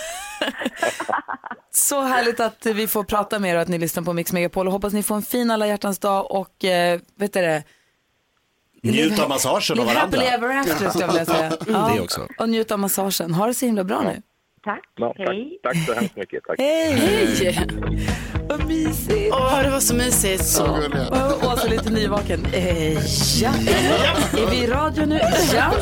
Så 1.73 2.01
härligt 2.03 2.41
att 2.41 2.67
vi 2.67 2.87
får 2.87 3.05
prata 3.05 3.39
med 3.39 3.51
er 3.51 3.57
och 3.57 3.63
att 3.63 3.69
ni 3.69 3.79
lyssnar 3.79 4.03
på 4.03 4.13
Mix 4.13 4.33
Megapol. 4.33 4.67
Och 4.67 4.73
hoppas 4.73 4.93
ni 4.93 5.03
får 5.03 5.15
en 5.15 5.23
fin 5.23 5.51
alla 5.51 5.67
hjärtans 5.67 5.99
dag 5.99 6.31
och 6.31 6.65
eh, 6.65 7.01
vet 7.19 7.33
du 7.33 7.41
det? 7.41 7.63
Njut 8.83 9.19
av 9.19 9.29
massagen 9.29 9.79
av 9.81 9.87
Live 9.87 9.99
happily 10.01 10.25
varandra. 10.25 10.49
ever 10.49 10.61
after 10.61 10.89
skulle 10.91 11.05
jag 11.05 11.09
vilja 11.13 11.25
säga. 11.27 11.53
Ja, 11.69 11.91
Det 11.95 12.01
också. 12.01 12.29
Och 12.39 12.49
njut 12.49 12.73
av 12.73 12.79
massagen. 12.79 13.35
Ha 13.35 13.47
det 13.47 13.55
så 13.55 13.67
himla 13.67 13.85
bra 13.85 14.03
nu. 14.03 14.23
Tack. 14.65 14.83
Ja, 14.97 15.15
tack, 15.17 15.29
Hej. 15.29 15.59
tack 15.63 15.77
så 15.87 15.93
hemskt 15.95 16.17
mycket. 16.17 16.45
Tack. 16.45 16.59
Hej! 16.59 16.93
Hej! 16.95 17.69
Vad 18.49 18.67
mysigt. 18.67 19.33
Åh 19.33 19.63
det 19.63 19.71
var 19.71 19.81
så 19.81 19.95
mysigt. 19.95 20.45
Så 20.45 20.65
gulliga. 20.65 21.09
Och 21.09 21.53
Åsa 21.53 21.67
är 21.67 21.71
lite 21.71 21.91
nyvaken. 21.91 22.47
Eh, 22.53 22.93
ja. 23.43 23.51
Är 24.39 24.51
vi 24.51 24.57
i 24.57 24.67
radio 24.67 25.07
nu? 25.07 25.21
Ja. 25.55 25.73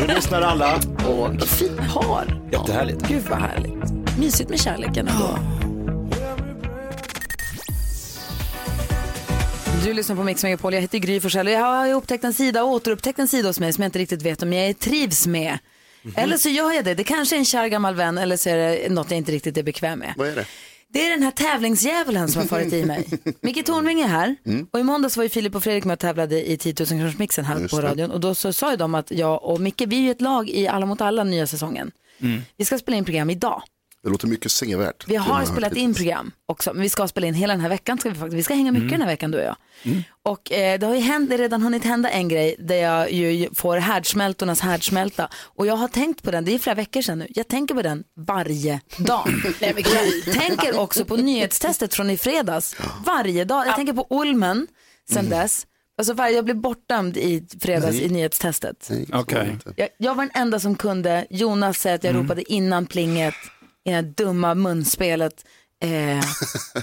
Nu 0.00 0.14
lyssnar 0.14 0.42
alla. 0.42 0.80
Åh, 1.08 1.30
vilket 1.30 1.48
fint 1.48 1.92
par. 1.92 2.40
Jättehärligt. 2.52 3.08
Gud 3.08 3.22
vad 3.30 3.38
härligt. 3.38 4.18
Mysigt 4.18 4.50
med 4.50 4.60
kärleken 4.60 5.08
ändå. 5.08 5.38
Du 9.84 9.92
lyssnar 9.92 10.16
på 10.16 10.22
Mix 10.22 10.42
Megapol. 10.42 10.74
Jag 10.74 10.80
heter 10.80 10.98
Gry 10.98 11.20
Forssell 11.20 11.46
och 11.46 11.52
jag 11.52 11.60
har 11.60 11.92
upptäckt 11.94 12.24
en 12.24 12.34
sida 12.34 12.64
och 12.64 12.70
återupptäckt 12.70 13.18
en 13.18 13.28
sida 13.28 13.48
hos 13.48 13.60
mig 13.60 13.72
som 13.72 13.82
jag 13.82 13.88
inte 13.88 13.98
riktigt 13.98 14.22
vet 14.22 14.42
om 14.42 14.52
jag 14.52 14.78
trivs 14.78 15.26
med. 15.26 15.58
Eller 16.16 16.36
så 16.36 16.48
gör 16.48 16.72
jag 16.72 16.84
det. 16.84 16.94
Det 16.94 17.04
kanske 17.04 17.36
är 17.36 17.38
en 17.38 17.44
kär 17.44 17.66
gammal 17.68 17.94
vän 17.94 18.18
eller 18.18 18.36
så 18.36 18.48
är 18.48 18.56
det 18.56 18.88
något 18.88 19.10
jag 19.10 19.18
inte 19.18 19.32
riktigt 19.32 19.56
är 19.56 19.62
bekväm 19.62 19.98
med. 19.98 20.14
Vad 20.16 20.28
är 20.28 20.36
det? 20.36 20.46
Det 20.92 21.06
är 21.06 21.10
den 21.10 21.22
här 21.22 21.30
tävlingsdjävulen 21.30 22.28
som 22.28 22.40
har 22.42 22.48
farit 22.48 22.72
i 22.72 22.84
mig. 22.84 23.08
Micke 23.40 23.66
Tornving 23.66 24.00
är 24.00 24.06
här 24.08 24.36
och 24.70 24.80
i 24.80 24.82
måndags 24.82 25.16
var 25.16 25.24
ju 25.24 25.30
Filip 25.30 25.54
och 25.54 25.62
Fredrik 25.62 25.84
med 25.84 25.92
och 25.92 25.98
tävlade 25.98 26.50
i 26.50 26.56
10 26.56 26.74
000 26.78 26.86
kronors 26.88 27.18
mixen 27.18 27.44
här 27.44 27.68
på 27.68 27.80
radion 27.80 28.10
och 28.10 28.20
då 28.20 28.34
så 28.34 28.52
sa 28.52 28.70
ju 28.70 28.76
de 28.76 28.94
att 28.94 29.10
jag 29.10 29.44
och 29.44 29.60
Micke, 29.60 29.82
vi 29.86 29.96
är 29.96 30.00
ju 30.00 30.10
ett 30.10 30.20
lag 30.20 30.48
i 30.50 30.68
Alla 30.68 30.86
mot 30.86 31.00
alla 31.00 31.24
nya 31.24 31.46
säsongen. 31.46 31.90
Vi 32.56 32.64
ska 32.64 32.78
spela 32.78 32.96
in 32.96 33.04
program 33.04 33.30
idag. 33.30 33.62
Det 34.02 34.08
låter 34.08 34.26
mycket 34.26 34.52
sevärt. 34.52 35.08
Vi 35.08 35.16
har 35.16 35.34
hört 35.34 35.48
spelat 35.48 35.76
in 35.76 35.94
program 35.94 36.30
också, 36.46 36.72
men 36.72 36.82
vi 36.82 36.88
ska 36.88 37.08
spela 37.08 37.26
in 37.26 37.34
hela 37.34 37.52
den 37.52 37.60
här 37.60 37.68
veckan. 37.68 37.98
Ska 37.98 38.08
vi, 38.08 38.14
faktiskt. 38.14 38.36
vi 38.36 38.42
ska 38.42 38.54
hänga 38.54 38.72
mycket 38.72 38.90
den 38.90 39.00
här 39.00 39.08
veckan 39.08 39.30
du 39.30 39.38
och 39.38 39.44
jag. 39.44 39.56
Och 40.22 40.52
eh, 40.52 40.78
det 40.78 40.86
har 40.86 40.94
ju 40.94 41.00
hänt, 41.00 41.28
det 41.28 41.34
har 41.34 41.38
redan 41.38 41.62
hunnit 41.62 41.84
hända 41.84 42.10
en 42.10 42.28
grej 42.28 42.56
där 42.58 42.76
jag 42.76 43.12
ju 43.12 43.48
får 43.54 43.76
härdsmältornas 43.76 44.60
härdsmälta. 44.60 45.28
Och 45.34 45.66
jag 45.66 45.76
har 45.76 45.88
tänkt 45.88 46.22
på 46.22 46.30
den, 46.30 46.44
det 46.44 46.54
är 46.54 46.58
flera 46.58 46.74
veckor 46.74 47.02
sedan 47.02 47.18
nu, 47.18 47.26
jag 47.30 47.48
tänker 47.48 47.74
på 47.74 47.82
den 47.82 48.04
varje 48.16 48.80
dag. 48.96 49.28
jag 49.60 50.34
tänker 50.34 50.78
också 50.78 51.04
på 51.04 51.16
nyhetstestet 51.16 51.94
från 51.94 52.10
i 52.10 52.16
fredags, 52.16 52.76
varje 53.06 53.44
dag. 53.44 53.66
Jag 53.66 53.76
tänker 53.76 53.92
på 53.92 54.06
Olmen 54.10 54.66
sen 55.10 55.28
dess. 55.28 55.66
Alltså 55.98 56.14
varje, 56.14 56.34
jag 56.34 56.44
blev 56.44 56.56
bortdömd 56.56 57.16
i 57.16 57.46
fredags 57.60 58.00
i 58.00 58.08
nyhetstestet. 58.08 58.86
Nej, 58.90 59.06
det 59.28 59.50
inte. 59.52 59.72
Jag, 59.76 59.88
jag 59.98 60.14
var 60.14 60.22
den 60.22 60.42
enda 60.42 60.60
som 60.60 60.76
kunde. 60.76 61.26
Jonas 61.30 61.78
säger 61.78 61.96
att 61.96 62.04
jag 62.04 62.14
ropade 62.14 62.52
innan 62.52 62.86
plinget, 62.86 63.34
i 63.84 63.90
det 63.90 63.94
här 63.94 64.02
dumma 64.02 64.54
munspelet. 64.54 65.44
Eh, 65.80 66.24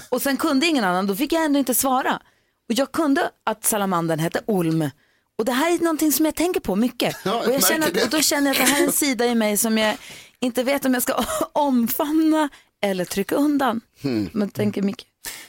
och 0.08 0.22
sen 0.22 0.36
kunde 0.36 0.66
ingen 0.66 0.84
annan, 0.84 1.06
då 1.06 1.16
fick 1.16 1.32
jag 1.32 1.44
ändå 1.44 1.58
inte 1.58 1.74
svara. 1.74 2.22
Och 2.68 2.74
jag 2.74 2.92
kunde 2.92 3.30
att 3.44 3.64
salamandern 3.64 4.18
hette 4.18 4.40
Olm. 4.46 4.90
Och 5.38 5.44
det 5.44 5.52
här 5.52 5.74
är 5.74 5.78
någonting 5.78 6.12
som 6.12 6.24
jag 6.24 6.34
tänker 6.34 6.60
på 6.60 6.76
mycket. 6.76 7.16
Ja, 7.24 7.30
jag 7.30 7.48
och, 7.48 7.54
jag 7.54 7.66
känner 7.66 7.86
att, 7.86 8.02
och 8.04 8.10
då 8.10 8.20
känner 8.20 8.46
jag 8.46 8.60
att 8.62 8.66
det 8.66 8.72
här 8.72 8.82
är 8.82 8.86
en 8.86 8.92
sida 8.92 9.26
i 9.26 9.34
mig 9.34 9.56
som 9.56 9.78
jag 9.78 9.96
inte 10.40 10.62
vet 10.62 10.84
om 10.84 10.94
jag 10.94 11.02
ska 11.02 11.24
omfamna 11.52 12.48
eller 12.82 13.04
trycka 13.04 13.34
undan. 13.34 13.80
Hmm. 14.02 14.30
Men 14.32 14.50
tänker 14.50 14.82
mycket. 14.82 15.06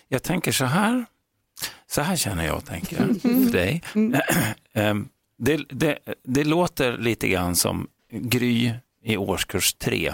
Jag 0.08 0.24
tänker 0.24 0.52
så 0.52 0.66
här. 0.66 1.06
Så 1.92 2.02
här 2.02 2.16
känner 2.16 2.46
jag 2.46 2.66
tänker 2.66 2.96
för 2.98 3.52
dig. 3.52 3.84
Ehm, 4.74 5.08
Det, 5.38 5.58
det, 5.70 5.98
det 6.24 6.44
låter 6.44 6.98
lite 6.98 7.28
grann 7.28 7.56
som 7.56 7.88
Gry 8.12 8.72
i 9.04 9.18
årskurs 9.18 9.74
tre 9.74 10.14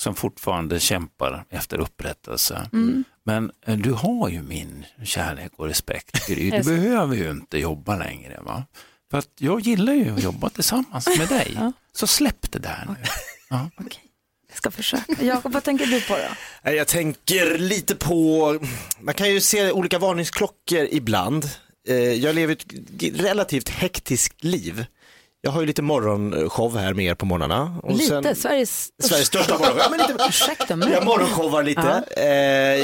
som 0.00 0.14
fortfarande 0.14 0.80
kämpar 0.80 1.44
efter 1.50 1.78
upprättelse. 1.80 2.68
Men 3.24 3.50
eh, 3.66 3.76
du 3.76 3.92
har 3.92 4.28
ju 4.28 4.42
min 4.42 4.84
kärlek 5.04 5.52
och 5.56 5.66
respekt, 5.66 6.26
Gry. 6.28 6.50
Du 6.62 6.62
behöver 6.62 7.16
ju 7.16 7.30
inte 7.30 7.58
jobba 7.58 7.96
längre. 7.96 8.40
Va? 8.42 8.64
För 9.10 9.18
att 9.18 9.28
jag 9.38 9.60
gillar 9.60 9.92
ju 9.92 10.10
att 10.14 10.22
jobba 10.22 10.48
tillsammans 10.50 11.06
med 11.18 11.28
dig. 11.38 11.58
Så 11.92 12.06
släpp 12.06 12.52
det 12.52 12.58
där 12.58 12.84
nu. 12.88 12.94
Ja. 13.50 13.70
Okej, 13.76 14.02
jag 14.48 14.56
ska 14.56 14.70
försöka. 14.70 15.24
Jakob, 15.24 15.52
vad 15.52 15.64
tänker 15.64 15.86
du 15.86 16.00
på 16.00 16.12
då? 16.16 16.34
Nej, 16.62 16.74
Jag 16.74 16.86
tänker 16.88 17.58
lite 17.58 17.94
på, 17.96 18.58
man 19.00 19.14
kan 19.14 19.30
ju 19.30 19.40
se 19.40 19.72
olika 19.72 19.98
varningsklockor 19.98 20.88
ibland. 20.90 21.50
Eh, 21.88 21.94
Jag 21.96 22.34
lever 22.34 22.52
ett 22.54 22.66
relativt 23.20 23.68
hektiskt 23.68 24.44
liv. 24.44 24.86
Jag 25.42 25.50
har 25.50 25.60
ju 25.60 25.66
lite 25.66 25.82
morgonshow 25.82 26.78
här 26.78 26.94
med 26.94 27.04
er 27.04 27.14
på 27.14 27.26
morgnarna. 27.26 27.80
Och 27.82 27.92
Lite, 27.92 28.04
sen- 28.22 28.36
Sveriges 28.36 28.88
Sveriges 29.02 29.26
största 29.26 29.52
morgonshow. 29.58 29.78
Ja, 29.78 29.90
men 29.90 29.98
lite, 30.00 30.24
Ursäkta 30.28 30.76
mig. 30.76 30.92
jag 30.92 31.04
morgonshowar 31.04 31.62
lite. 31.62 32.04
Eh, 32.16 32.24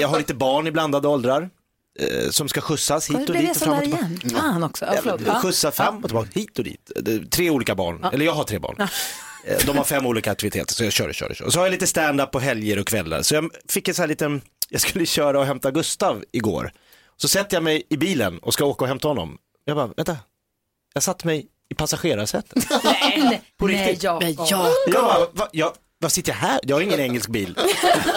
Jag 0.00 0.08
har 0.08 0.18
lite 0.18 0.34
barn 0.34 0.66
i 0.66 0.70
blandade 0.72 1.08
åldrar 1.08 1.50
eh, 2.00 2.30
som 2.30 2.48
ska 2.48 2.60
skjutsas 2.60 3.10
hit 3.10 3.28
och 3.30 3.36
dit 3.36 3.50
och 3.50 3.56
fram 3.56 3.72
och 3.74 3.82
tillbaka. 3.82 4.06
igen. 4.06 4.20
Fan 4.40 4.64
också. 4.64 4.84
Ja, 4.84 4.92
förlåt. 5.02 5.20
Ja, 5.26 5.32
Ja. 5.34 5.40
Skjutsa 5.40 5.70
fram 5.70 5.96
och 5.98 6.04
tillbaka, 6.04 6.28
hit 6.34 6.58
och 6.58 6.64
dit. 6.64 6.90
Tre 7.30 7.50
olika 7.50 7.74
barn, 7.74 8.04
eller 8.12 8.24
jag 8.24 8.32
har 8.32 8.44
tre 8.44 8.58
barn. 8.58 8.76
Eh, 9.46 9.58
De 9.66 9.76
har 9.76 9.84
fem 9.84 10.06
olika 10.06 10.30
aktiviteter 10.32 10.74
så 10.74 10.84
jag 10.84 10.92
kör 10.92 11.08
och 11.08 11.14
kör 11.14 11.30
och 11.30 11.36
kör. 11.36 11.44
Och 11.46 11.52
så 11.52 11.58
har 11.58 11.66
jag 11.66 11.70
lite 11.72 11.86
stand-up 11.86 12.30
på 12.30 12.38
helger 12.40 12.78
och 12.78 12.86
kvällar. 12.86 13.22
Så 13.22 13.34
jag 13.34 13.50
fick 13.68 13.88
en 13.88 13.94
sån 13.94 14.02
här 14.02 14.08
liten, 14.08 14.40
jag 14.68 14.80
skulle 14.80 15.06
köra 15.06 15.38
och 15.40 15.46
hämta 15.46 15.70
Gustav 15.70 16.24
igår. 16.32 16.72
Så 17.16 17.28
sätter 17.28 17.56
jag 17.56 17.64
mig 17.64 17.82
i 17.90 17.96
bilen 17.96 18.38
och 18.38 18.52
ska 18.54 18.64
åka 18.64 18.84
och 18.84 18.88
hämta 18.88 19.08
honom. 19.08 19.38
Jag 19.64 19.76
bara, 19.76 19.86
vänta, 19.96 20.16
jag 20.94 21.02
satt 21.02 21.24
mig 21.24 21.46
i 21.70 21.74
passagerarsätet. 21.74 22.66
Nej, 22.84 23.42
På 23.58 23.66
nej, 23.66 23.86
riktigt? 23.86 24.02
Jakob. 24.02 24.22
Men 24.22 24.34
ja, 24.38 24.70
Jag 24.86 25.04
bara, 25.04 25.26
va, 25.32 25.48
jag, 25.52 25.72
vad 25.98 26.12
sitter 26.12 26.32
jag 26.32 26.36
här? 26.38 26.60
Jag 26.62 26.76
har 26.76 26.80
ingen 26.80 27.00
engelsk 27.00 27.28
bil. 27.28 27.58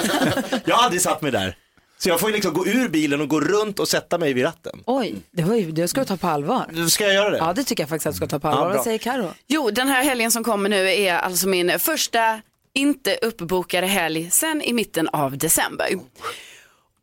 jag 0.65 0.75
har 0.75 0.83
aldrig 0.83 1.01
satt 1.01 1.21
mig 1.21 1.31
där. 1.31 1.55
Så 1.97 2.09
jag 2.09 2.19
får 2.19 2.29
ju 2.29 2.35
liksom 2.35 2.53
gå 2.53 2.67
ur 2.67 2.89
bilen 2.89 3.21
och 3.21 3.27
gå 3.27 3.39
runt 3.41 3.79
och 3.79 3.87
sätta 3.87 4.17
mig 4.17 4.33
vid 4.33 4.43
ratten. 4.45 4.79
Oj, 4.85 5.15
det, 5.31 5.43
var 5.43 5.55
ju, 5.55 5.71
det 5.71 5.87
ska 5.87 5.99
du 5.99 6.05
ta 6.05 6.17
på 6.17 6.27
allvar. 6.27 6.87
Ska 6.89 7.03
jag 7.03 7.13
göra 7.13 7.29
det? 7.29 7.37
Ja, 7.37 7.53
det 7.53 7.63
tycker 7.63 7.83
jag 7.83 7.89
faktiskt 7.89 8.07
att 8.07 8.13
du 8.13 8.17
ska 8.17 8.27
ta 8.27 8.39
på 8.39 8.47
allvar. 8.47 8.65
bra. 8.65 8.75
Vad 8.75 8.83
säger 8.83 8.97
Karo? 8.97 9.33
Jo, 9.47 9.71
den 9.71 9.87
här 9.87 10.03
helgen 10.03 10.31
som 10.31 10.43
kommer 10.43 10.69
nu 10.69 10.89
är 10.93 11.13
alltså 11.17 11.47
min 11.47 11.79
första 11.79 12.41
inte 12.73 13.15
uppbokade 13.21 13.87
helg 13.87 14.31
sen 14.31 14.61
i 14.61 14.73
mitten 14.73 15.07
av 15.07 15.37
december. 15.37 15.87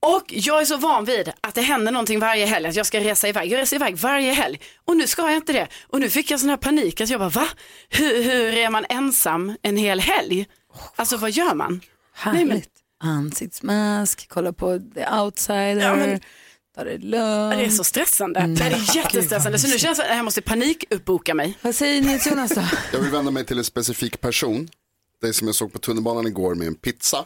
Och 0.06 0.24
jag 0.28 0.60
är 0.60 0.64
så 0.64 0.76
van 0.76 1.04
vid 1.04 1.32
att 1.40 1.54
det 1.54 1.60
händer 1.60 1.92
någonting 1.92 2.18
varje 2.20 2.46
helg, 2.46 2.66
att 2.66 2.76
jag 2.76 2.86
ska 2.86 3.00
resa 3.00 3.28
iväg. 3.28 3.52
Jag 3.52 3.58
reser 3.58 3.76
iväg 3.76 3.96
varje 3.96 4.32
helg 4.32 4.60
och 4.84 4.96
nu 4.96 5.06
ska 5.06 5.22
jag 5.22 5.36
inte 5.36 5.52
det. 5.52 5.68
Och 5.88 6.00
nu 6.00 6.10
fick 6.10 6.30
jag 6.30 6.40
sån 6.40 6.48
här 6.48 6.56
panik 6.56 7.00
att 7.00 7.08
jag 7.08 7.20
bara, 7.20 7.28
va? 7.28 7.48
Hur, 7.88 8.22
hur 8.22 8.54
är 8.54 8.70
man 8.70 8.84
ensam 8.88 9.56
en 9.62 9.76
hel 9.76 10.00
helg? 10.00 10.46
Alltså 10.96 11.16
vad 11.16 11.30
gör 11.30 11.54
man? 11.54 11.80
Härligt. 12.14 12.48
men- 12.48 12.62
Ansiktsmask, 13.00 14.28
kolla 14.28 14.52
på 14.52 14.78
The 14.94 15.06
Outsider, 15.10 15.80
Ja, 15.80 15.96
men- 15.96 16.20
ta 16.76 16.84
det 16.84 16.98
lugnt. 16.98 17.56
Det 17.58 17.64
är 17.64 17.70
så 17.70 17.84
stressande. 17.84 18.40
Det 18.40 18.64
är 18.64 18.96
jättestressande. 18.96 19.58
Så 19.58 19.68
nu 19.68 19.78
känns 19.78 19.98
det 19.98 20.10
att 20.10 20.16
jag 20.16 20.24
måste 20.24 20.42
panikuppboka 20.42 21.34
mig. 21.34 21.58
Vad 21.62 21.74
säger 21.74 22.02
ni 22.02 22.20
Jonas 22.26 22.50
då? 22.54 22.62
Jag 22.92 23.00
vill 23.00 23.10
vända 23.10 23.30
mig 23.30 23.44
till 23.46 23.58
en 23.58 23.64
specifik 23.64 24.20
person. 24.20 24.68
Det 25.20 25.32
som 25.32 25.46
jag 25.48 25.54
såg 25.54 25.72
på 25.72 25.78
tunnelbanan 25.78 26.26
igår 26.26 26.54
med 26.54 26.66
en 26.66 26.74
pizza. 26.74 27.24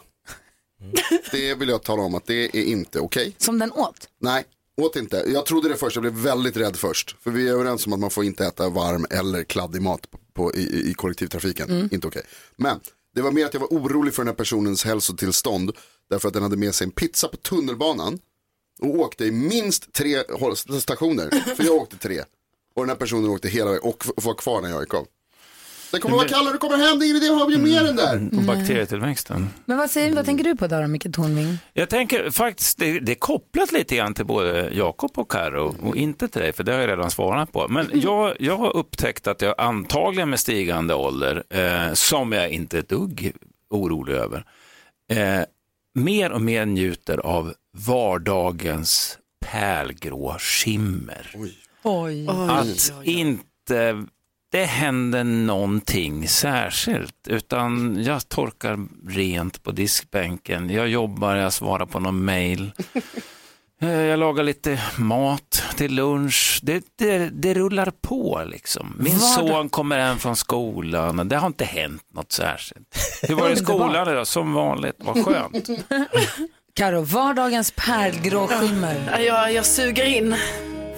Det 1.31 1.55
vill 1.55 1.69
jag 1.69 1.83
tala 1.83 2.01
om 2.01 2.15
att 2.15 2.25
det 2.25 2.57
är 2.57 2.63
inte 2.63 2.99
okej. 2.99 3.35
Som 3.37 3.59
den 3.59 3.71
åt? 3.71 4.09
Nej, 4.19 4.43
åt 4.81 4.95
inte. 4.95 5.23
Jag 5.27 5.45
trodde 5.45 5.69
det 5.69 5.75
först, 5.75 5.95
jag 5.95 6.01
blev 6.01 6.13
väldigt 6.13 6.57
rädd 6.57 6.75
först. 6.75 7.15
För 7.21 7.31
vi 7.31 7.47
är 7.47 7.51
överens 7.53 7.87
om 7.87 7.93
att 7.93 7.99
man 7.99 8.09
får 8.09 8.23
inte 8.23 8.45
äta 8.45 8.69
varm 8.69 9.05
eller 9.09 9.43
kladdig 9.43 9.81
mat 9.81 10.01
på, 10.33 10.53
i, 10.55 10.89
i- 10.89 10.93
kollektivtrafiken. 10.93 11.89
Inte 11.91 12.07
okej. 12.07 12.23
Men 12.55 12.79
det 13.15 13.21
var 13.21 13.31
mer 13.31 13.45
att 13.45 13.53
jag 13.53 13.61
var 13.61 13.67
orolig 13.67 14.13
för 14.13 14.21
den 14.23 14.27
här 14.27 14.35
personens 14.35 14.85
hälsotillstånd. 14.85 15.71
Därför 16.09 16.27
att 16.27 16.33
den 16.33 16.43
hade 16.43 16.57
med 16.57 16.75
sig 16.75 16.85
en 16.85 16.91
pizza 16.91 17.27
på 17.27 17.37
tunnelbanan. 17.37 18.19
Och 18.81 18.99
åkte 18.99 19.25
i 19.25 19.31
minst 19.31 19.93
tre 19.93 20.23
stationer. 20.81 21.29
För 21.55 21.63
jag 21.63 21.75
åkte 21.75 21.97
tre. 21.97 22.23
Och 22.75 22.81
den 22.83 22.89
här 22.89 22.95
personen 22.95 23.29
åkte 23.29 23.47
hela 23.49 23.65
vägen 23.69 23.83
och 23.83 24.05
och 24.15 24.23
var 24.23 24.33
kvar 24.33 24.61
när 24.61 24.69
jag 24.69 24.81
gick 24.81 24.93
av. 24.93 25.07
Det 25.91 25.99
kommer 25.99 26.15
vara 26.15 26.27
kallare, 26.27 26.57
kommer 26.57 26.77
det 26.77 26.83
är 26.83 27.05
ingen 27.05 27.15
idé 27.15 27.29
att 27.29 27.39
ha 27.39 27.47
mer 27.47 27.89
än 27.89 27.95
där. 27.95 28.37
Och 28.37 28.43
bakterietillväxten. 28.43 29.49
Men 29.65 29.77
vad, 29.77 29.91
säger, 29.91 30.15
vad 30.15 30.25
tänker 30.25 30.43
du 30.43 30.55
på 30.55 30.67
då, 30.67 30.87
Micke 30.87 31.13
Tornving? 31.13 31.57
Jag 31.73 31.89
tänker 31.89 32.29
faktiskt, 32.29 32.77
det, 32.77 32.99
det 32.99 33.11
är 33.11 33.15
kopplat 33.15 33.71
lite 33.71 33.95
grann 33.95 34.13
till 34.13 34.25
både 34.25 34.69
Jakob 34.73 35.11
och 35.15 35.31
Karo 35.31 35.75
och 35.81 35.95
inte 35.95 36.27
till 36.27 36.41
dig, 36.41 36.53
för 36.53 36.63
det 36.63 36.71
har 36.73 36.79
jag 36.79 36.89
redan 36.89 37.11
svarat 37.11 37.51
på. 37.51 37.67
Men 37.67 37.89
jag, 37.93 38.35
jag 38.39 38.57
har 38.57 38.75
upptäckt 38.77 39.27
att 39.27 39.41
jag 39.41 39.55
antagligen 39.57 40.29
med 40.29 40.39
stigande 40.39 40.93
ålder, 40.93 41.43
eh, 41.49 41.93
som 41.93 42.31
jag 42.31 42.49
inte 42.49 42.77
är 42.77 42.79
ett 42.79 42.89
dugg 42.89 43.33
orolig 43.69 44.13
över, 44.13 44.45
eh, 45.11 45.41
mer 45.93 46.31
och 46.31 46.41
mer 46.41 46.65
njuter 46.65 47.17
av 47.17 47.53
vardagens 47.77 49.17
pärlgrå 49.45 50.35
skimmer. 50.39 51.35
Oj. 51.83 52.27
Att 52.29 52.93
inte 53.03 54.05
det 54.51 54.65
händer 54.65 55.23
någonting 55.23 56.27
särskilt, 56.27 57.15
utan 57.27 57.97
jag 58.03 58.29
torkar 58.29 58.79
rent 59.07 59.63
på 59.63 59.71
diskbänken, 59.71 60.69
jag 60.69 60.87
jobbar, 60.87 61.35
jag 61.35 61.53
svarar 61.53 61.85
på 61.85 61.99
någon 61.99 62.25
mail. 62.25 62.71
Eh, 63.83 63.89
Jag 64.01 64.19
lagar 64.19 64.43
lite 64.43 64.81
mat 64.97 65.63
till 65.75 65.95
lunch. 65.95 66.59
Det, 66.63 66.83
det, 66.95 67.29
det 67.29 67.53
rullar 67.53 67.91
på 68.01 68.41
liksom. 68.45 68.95
Min 68.99 69.13
Vardag- 69.13 69.49
son 69.49 69.69
kommer 69.69 69.99
hem 69.99 70.17
från 70.17 70.35
skolan 70.35 71.19
och 71.19 71.25
det 71.25 71.35
har 71.37 71.47
inte 71.47 71.65
hänt 71.65 72.03
något 72.13 72.31
särskilt. 72.31 72.87
Hur 73.21 73.35
var 73.35 73.47
det 73.47 73.53
i 73.53 73.57
skolan 73.57 74.09
idag? 74.11 74.27
Som 74.27 74.53
vanligt, 74.53 74.95
vad 74.97 75.25
skönt. 75.25 75.69
Karo, 76.73 77.01
vardagens 77.01 77.73
pärlgrå 77.75 78.47
skimmer. 78.47 79.19
Jag, 79.19 79.53
jag 79.53 79.65
suger 79.65 80.05
in, 80.05 80.35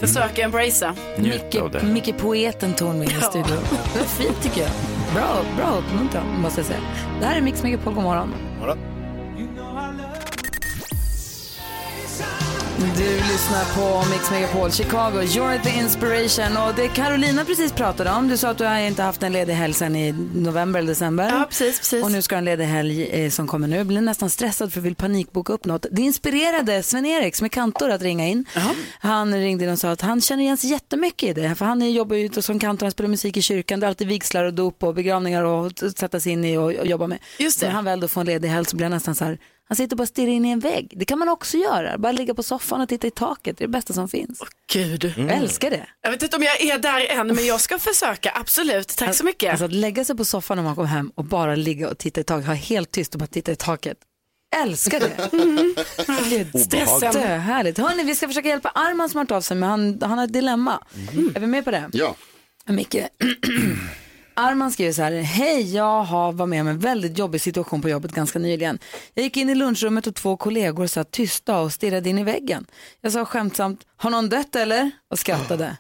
försöker 0.08 0.44
embracea. 0.44 0.96
Njut 1.18 1.56
av 1.56 1.64
Micke, 1.64 1.74
det. 1.74 1.84
Micke 1.84 2.18
Poeten 2.18 2.74
Tornving 2.74 3.10
i 3.10 3.22
studion. 3.22 3.58
Det 3.94 4.00
var 4.00 4.06
fint 4.06 4.42
tycker 4.44 4.62
jag. 4.62 4.72
Bra, 5.14 5.42
bra 5.58 5.78
uppmuntran 5.78 6.42
måste 6.42 6.60
jag 6.60 6.68
säga. 6.68 6.80
Det 7.20 7.26
här 7.26 7.38
är 7.38 7.42
Mix 7.42 7.64
Megapol, 7.64 7.94
god 7.94 8.04
morgon. 8.04 8.34
Du 12.84 13.16
lyssnar 13.16 13.76
på 13.76 14.10
Mix 14.10 14.32
Megapol 14.32 14.72
Chicago, 14.72 15.22
You're 15.22 15.64
the 15.64 15.80
inspiration. 15.80 16.58
Och 16.58 16.76
det 16.76 16.88
Carolina 16.88 17.46
precis 17.46 17.72
pratade 17.72 18.12
om, 18.12 18.28
du 18.28 18.38
sa 18.38 18.50
att 18.50 18.58
du 18.58 18.66
har 18.66 18.78
inte 18.78 19.04
haft 19.04 19.24
en 19.24 19.34
ledig 19.34 19.54
helg 19.54 19.74
sedan 19.74 19.96
i 19.96 20.12
november 20.36 20.80
eller 20.80 20.90
december. 20.90 21.30
Ja, 21.30 21.46
precis, 21.50 21.80
precis. 21.80 22.04
Och 22.04 22.12
nu 22.12 22.22
ska 22.22 22.36
en 22.36 22.46
ledig 22.46 22.66
helg 22.66 23.04
eh, 23.04 23.30
som 23.30 23.48
kommer 23.48 23.68
nu. 23.68 23.76
Jag 23.76 23.88
blir 23.88 24.02
nästan 24.02 24.30
stressad 24.30 24.74
för 24.74 24.82
vill 24.82 24.96
panikboka 24.96 25.54
upp 25.54 25.66
något. 25.66 25.86
Det 25.92 26.02
inspirerade 26.02 26.84
Sven-Erik 26.84 27.36
som 27.36 27.46
är 27.46 27.50
kantor 27.50 27.90
att 27.90 28.02
ringa 28.02 28.28
in. 28.28 28.46
Han 29.00 29.34
ringde 29.34 29.66
in 29.66 29.72
och 29.72 29.80
sa 29.80 29.92
att 29.92 30.02
han 30.02 30.22
känner 30.22 30.44
igen 30.44 30.58
sig 30.58 30.70
jättemycket 30.70 31.30
i 31.38 31.42
det. 31.42 31.56
För 31.56 31.66
han 31.66 31.92
jobbar 31.92 32.16
ju 32.16 32.30
som 32.42 32.60
kantor, 32.60 32.86
han 32.86 32.92
spelar 32.92 33.10
musik 33.10 33.38
i 33.38 33.42
kyrkan. 33.42 33.80
Det 33.80 33.86
är 33.86 33.88
alltid 33.88 34.08
vigslar 34.08 34.44
och 34.44 34.54
dop 34.54 34.84
och 34.84 34.96
begravningar 34.96 35.44
och 35.44 35.72
sätta 35.98 36.20
sig 36.20 36.32
in 36.32 36.46
i 36.46 36.58
och, 36.58 36.64
och 36.64 36.88
jobba 36.88 37.08
med. 37.08 37.20
Just 37.38 37.60
det. 37.60 37.66
När 37.66 37.74
han 37.74 37.86
väl 37.86 38.00
då 38.00 38.08
får 38.08 38.22
en 38.22 38.28
ledig 38.28 38.50
helg 38.50 38.66
så 38.66 38.76
blir 38.76 38.86
han 38.86 38.92
nästan 38.92 39.16
så 39.16 39.26
här, 39.26 39.38
han 39.74 39.78
sitter 39.78 39.94
och 39.94 39.98
bara 39.98 40.08
stirrar 40.08 40.32
in 40.32 40.46
i 40.46 40.50
en 40.50 40.60
vägg. 40.60 40.94
Det 40.96 41.06
kan 41.06 41.20
man 41.20 41.30
också 41.30 41.58
göra. 41.58 41.98
Bara 41.98 42.12
ligga 42.12 42.34
på 42.34 42.44
soffan 42.44 42.82
och 42.82 42.90
titta 42.90 43.08
i 43.08 43.12
taket. 43.12 43.58
Det 43.58 43.64
är 43.64 43.68
det 43.68 43.72
bästa 43.72 43.94
som 43.94 44.10
finns. 44.10 44.40
Gud. 44.74 45.14
Jag 45.18 45.30
älskar 45.32 45.70
det. 45.70 45.88
Jag 46.02 46.12
vet 46.12 46.24
inte 46.24 46.36
om 46.38 46.44
jag 46.44 46.62
är 46.62 46.78
där 46.78 47.12
än, 47.12 47.28
men 47.28 47.46
jag 47.46 47.62
ska 47.62 47.80
försöka. 47.80 48.32
Absolut. 48.36 48.88
Tack 48.88 49.16
så 49.16 49.26
mycket. 49.26 49.50
Alltså 49.52 49.66
att 49.66 49.74
lägga 49.74 50.06
sig 50.06 50.18
på 50.18 50.26
soffan 50.26 50.58
när 50.58 50.64
man 50.64 50.76
kommer 50.76 50.88
hem 50.88 51.12
och 51.16 51.26
bara 51.26 51.56
ligga 51.56 51.90
och 51.90 51.98
titta 51.98 52.22
i 52.22 52.24
taket, 52.24 52.48
ha 52.48 52.54
helt 52.54 52.92
tyst 52.92 53.14
och 53.14 53.20
bara 53.20 53.28
titta 53.28 53.52
i 53.52 53.56
taket. 53.56 53.98
Älskar 54.64 55.00
det. 55.00 55.30
Gud, 56.30 56.62
Stressen. 56.62 57.14
Det 57.14 57.20
är 57.20 57.38
härligt. 57.38 57.78
Hörni, 57.78 58.04
vi 58.04 58.16
ska 58.16 58.28
försöka 58.28 58.50
hjälpa 58.50 58.70
Arman 58.70 59.10
som 59.10 59.18
har 59.18 59.24
hört 59.24 59.32
av 59.32 59.42
sig, 59.42 59.58
men 59.58 59.70
han, 59.70 60.00
han 60.02 60.18
har 60.18 60.26
ett 60.26 60.34
dilemma. 60.34 60.84
Är 61.36 61.40
vi 61.40 61.48
med 61.48 61.66
på 61.66 61.72
det? 61.72 61.90
Ja, 61.94 62.16
Micke. 62.66 62.96
Arman 64.34 64.72
skriver 64.72 64.92
så 64.92 65.02
här, 65.02 65.12
hej 65.12 65.76
jag 65.76 66.04
har 66.04 66.32
varit 66.32 66.50
med 66.50 66.62
om 66.62 66.68
en 66.68 66.80
väldigt 66.80 67.18
jobbig 67.18 67.42
situation 67.42 67.82
på 67.82 67.90
jobbet 67.90 68.12
ganska 68.12 68.40
nyligen. 68.40 68.80
Jag 69.14 69.24
gick 69.24 69.38
in 69.38 69.50
i 69.50 69.56
lunchrummet 69.56 70.08
och 70.08 70.16
två 70.16 70.38
kollegor 70.38 70.88
satt 70.88 71.12
tysta 71.12 71.60
och 71.60 71.74
stirrade 71.74 72.10
in 72.10 72.20
i 72.20 72.24
väggen. 72.24 72.66
Jag 73.02 73.12
sa 73.12 73.26
skämtsamt, 73.26 73.86
har 73.96 74.10
någon 74.10 74.30
dött 74.30 74.56
eller? 74.56 74.92
Och 75.10 75.20
skrattade. 75.20 75.78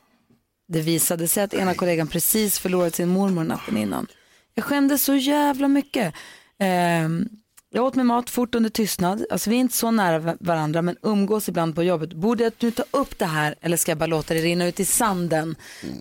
Det 0.68 0.82
visade 0.82 1.28
sig 1.28 1.44
att 1.44 1.54
ena 1.54 1.74
kollegan 1.74 2.08
precis 2.08 2.60
förlorat 2.60 2.96
sin 2.96 3.10
mormor 3.10 3.44
natten 3.44 3.78
innan. 3.78 4.08
Jag 4.54 4.66
skämdes 4.66 5.04
så 5.04 5.16
jävla 5.16 5.68
mycket. 5.68 6.14
Ehm, 6.60 7.30
jag 7.74 7.86
åt 7.86 7.96
min 7.96 8.06
mat 8.06 8.30
fort 8.30 8.56
under 8.56 8.70
tystnad. 8.70 9.26
Alltså 9.30 9.50
vi 9.50 9.56
är 9.56 9.60
inte 9.60 9.78
så 9.78 9.92
nära 9.92 10.20
va- 10.20 10.38
varandra 10.40 10.82
men 10.82 10.96
umgås 11.02 11.50
ibland 11.50 11.76
på 11.76 11.84
jobbet. 11.84 12.14
Borde 12.14 12.44
jag 12.44 12.54
nu 12.60 12.72
ta 12.72 12.84
upp 12.92 13.20
det 13.20 13.26
här 13.26 13.56
eller 13.62 13.78
ska 13.78 13.92
jag 13.92 13.98
bara 13.98 14.06
låta 14.06 14.34
det 14.34 14.40
rinna 14.42 14.68
ut 14.68 14.80
i 14.80 14.86
sanden? 14.86 15.56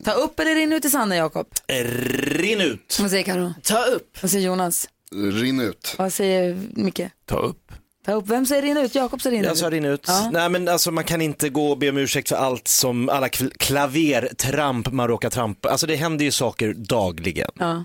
Ta 0.04 0.12
upp 0.12 0.40
eller 0.40 0.54
rinna 0.54 0.76
ut 0.76 0.84
i 0.84 0.90
sanden 0.90 1.18
Jakob? 1.18 1.46
Rinn 1.68 2.60
ut. 2.60 2.98
Vad 3.00 3.10
säger 3.10 3.22
Karo? 3.24 3.54
Ta 3.62 3.84
upp. 3.84 4.18
Vad 4.22 4.30
säger 4.30 4.46
Jonas? 4.46 4.88
rinn 5.34 5.60
ut. 5.60 5.94
Vad 5.98 6.12
säger 6.12 6.58
Micke? 6.72 7.00
Ta 7.26 7.36
upp. 7.36 7.72
Ta 8.06 8.12
upp. 8.12 8.28
Vem 8.28 8.46
säger 8.46 8.62
rinna 8.62 8.82
ut? 8.82 8.94
Jakob 8.94 9.22
säger 9.22 9.36
rinna 9.36 9.46
Jag 9.46 9.52
ut. 9.52 9.58
sa 9.58 9.70
rinn 9.70 9.84
ut. 9.84 10.04
Ja. 10.08 10.30
Nej 10.32 10.48
men 10.48 10.68
alltså 10.68 10.90
man 10.90 11.04
kan 11.04 11.22
inte 11.22 11.48
gå 11.48 11.70
och 11.70 11.78
be 11.78 11.88
om 11.88 11.96
ursäkt 11.96 12.28
för 12.28 12.36
allt 12.36 12.68
som, 12.68 13.08
alla 13.08 13.28
kl- 13.28 13.52
klavertramp 13.58 14.92
man 14.92 15.08
råkar 15.08 15.30
trampa. 15.30 15.68
Alltså 15.70 15.86
det 15.86 15.96
händer 15.96 16.24
ju 16.24 16.30
saker 16.30 16.74
dagligen. 16.74 17.50
Ja. 17.58 17.84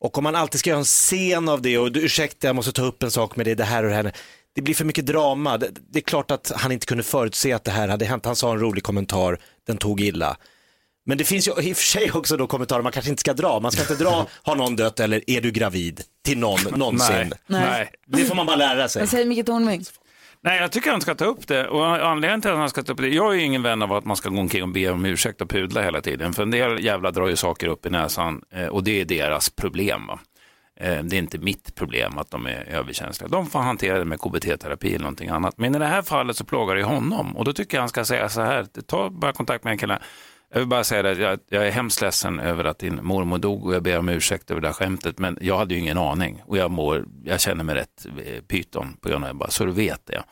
Och 0.00 0.18
om 0.18 0.24
man 0.24 0.36
alltid 0.36 0.60
ska 0.60 0.70
göra 0.70 0.78
en 0.78 0.84
scen 0.84 1.48
av 1.48 1.62
det 1.62 1.78
och 1.78 1.92
du, 1.92 2.00
ursäkta 2.00 2.46
jag 2.46 2.56
måste 2.56 2.72
ta 2.72 2.82
upp 2.82 3.02
en 3.02 3.10
sak 3.10 3.36
med 3.36 3.46
dig, 3.46 3.54
det 3.54 3.64
här 3.64 3.82
och 3.82 3.88
det 3.90 3.96
här. 3.96 4.12
Det 4.54 4.62
blir 4.62 4.74
för 4.74 4.84
mycket 4.84 5.06
drama. 5.06 5.58
Det, 5.58 5.70
det 5.90 5.98
är 5.98 6.02
klart 6.02 6.30
att 6.30 6.52
han 6.56 6.72
inte 6.72 6.86
kunde 6.86 7.04
förutse 7.04 7.52
att 7.52 7.64
det 7.64 7.70
här 7.70 7.88
hade 7.88 8.04
hänt. 8.04 8.24
Han 8.24 8.36
sa 8.36 8.52
en 8.52 8.60
rolig 8.60 8.84
kommentar, 8.84 9.38
den 9.66 9.76
tog 9.76 10.00
illa. 10.00 10.36
Men 11.06 11.18
det 11.18 11.24
finns 11.24 11.48
ju 11.48 11.52
i 11.52 11.72
och 11.72 11.76
för 11.76 11.84
sig 11.84 12.12
också 12.12 12.36
då 12.36 12.46
kommentarer 12.46 12.82
man 12.82 12.92
kanske 12.92 13.10
inte 13.10 13.20
ska 13.20 13.34
dra. 13.34 13.60
Man 13.60 13.72
ska 13.72 13.82
inte 13.82 14.04
dra, 14.04 14.26
har 14.42 14.56
någon 14.56 14.76
dött 14.76 15.00
eller 15.00 15.30
är 15.30 15.40
du 15.40 15.50
gravid 15.50 16.02
till 16.24 16.38
någon 16.38 16.60
någonsin. 16.76 17.32
Nej. 17.46 17.66
Nej. 17.66 17.90
Det 18.06 18.24
får 18.24 18.34
man 18.34 18.46
bara 18.46 18.56
lära 18.56 18.88
sig. 18.88 19.02
Vad 19.02 19.08
säger 19.08 19.26
Micke 19.26 19.46
Tornving? 19.46 19.84
Nej, 20.40 20.60
jag 20.60 20.72
tycker 20.72 20.90
han 20.90 21.00
ska 21.00 21.14
ta 21.14 21.24
upp 21.24 21.48
det. 21.48 21.68
Och 21.68 21.86
anledningen 21.86 22.40
till 22.40 22.50
att 22.50 22.58
han 22.58 22.70
ska 22.70 22.82
ta 22.82 22.92
upp 22.92 22.98
det, 22.98 23.08
jag 23.08 23.32
är 23.32 23.38
ju 23.38 23.42
ingen 23.42 23.62
vän 23.62 23.82
av 23.82 23.92
att 23.92 24.04
man 24.04 24.16
ska 24.16 24.28
gå 24.28 24.40
omkring 24.40 24.62
och 24.62 24.68
be 24.68 24.90
om 24.90 25.04
ursäkt 25.04 25.40
och 25.40 25.50
pudla 25.50 25.82
hela 25.82 26.00
tiden. 26.00 26.32
För 26.32 26.42
en 26.42 26.50
del 26.50 26.84
jävla 26.84 27.10
drar 27.10 27.28
ju 27.28 27.36
saker 27.36 27.66
upp 27.66 27.86
i 27.86 27.90
näsan 27.90 28.42
eh, 28.50 28.66
och 28.66 28.84
det 28.84 29.00
är 29.00 29.04
deras 29.04 29.50
problem. 29.50 30.06
Va? 30.06 30.18
Eh, 30.80 31.02
det 31.02 31.16
är 31.16 31.18
inte 31.18 31.38
mitt 31.38 31.74
problem 31.74 32.18
att 32.18 32.30
de 32.30 32.46
är 32.46 32.64
överkänsliga. 32.68 33.28
De 33.28 33.46
får 33.46 33.58
hantera 33.58 33.98
det 33.98 34.04
med 34.04 34.18
KBT-terapi 34.18 34.88
eller 34.88 34.98
någonting 34.98 35.28
annat. 35.28 35.58
Men 35.58 35.74
i 35.74 35.78
det 35.78 35.86
här 35.86 36.02
fallet 36.02 36.36
så 36.36 36.44
plågar 36.44 36.76
det 36.76 36.82
honom 36.82 37.36
och 37.36 37.44
då 37.44 37.52
tycker 37.52 37.76
jag 37.76 37.82
han 37.82 37.88
ska 37.88 38.04
säga 38.04 38.28
så 38.28 38.40
här, 38.40 38.66
ta 38.86 39.10
bara 39.10 39.32
kontakt 39.32 39.64
med 39.64 39.70
en 39.70 39.78
kille. 39.78 39.98
Jag 40.52 40.58
vill 40.58 40.68
bara 40.68 40.84
säga 40.84 41.02
det, 41.02 41.14
jag, 41.14 41.38
jag 41.48 41.66
är 41.66 41.70
hemskt 41.70 42.00
ledsen 42.00 42.40
över 42.40 42.64
att 42.64 42.78
din 42.78 43.04
mormor 43.04 43.38
dog 43.38 43.66
och 43.66 43.74
jag 43.74 43.82
ber 43.82 43.98
om 43.98 44.08
ursäkt 44.08 44.50
över 44.50 44.60
det 44.60 44.68
här 44.68 44.74
skämtet 44.74 45.18
men 45.18 45.38
jag 45.40 45.58
hade 45.58 45.74
ju 45.74 45.80
ingen 45.80 45.98
aning 45.98 46.42
och 46.46 46.56
jag, 46.56 46.70
mår, 46.70 47.06
jag 47.24 47.40
känner 47.40 47.64
mig 47.64 47.74
rätt 47.74 48.06
eh, 48.24 48.42
pyton 48.42 48.96
på 49.00 49.08
grund 49.08 49.24
av 49.24 49.28
det, 49.30 49.34
bara 49.34 49.50
så 49.50 49.64
du 49.64 49.72
vet 49.72 50.06
det. 50.06 50.22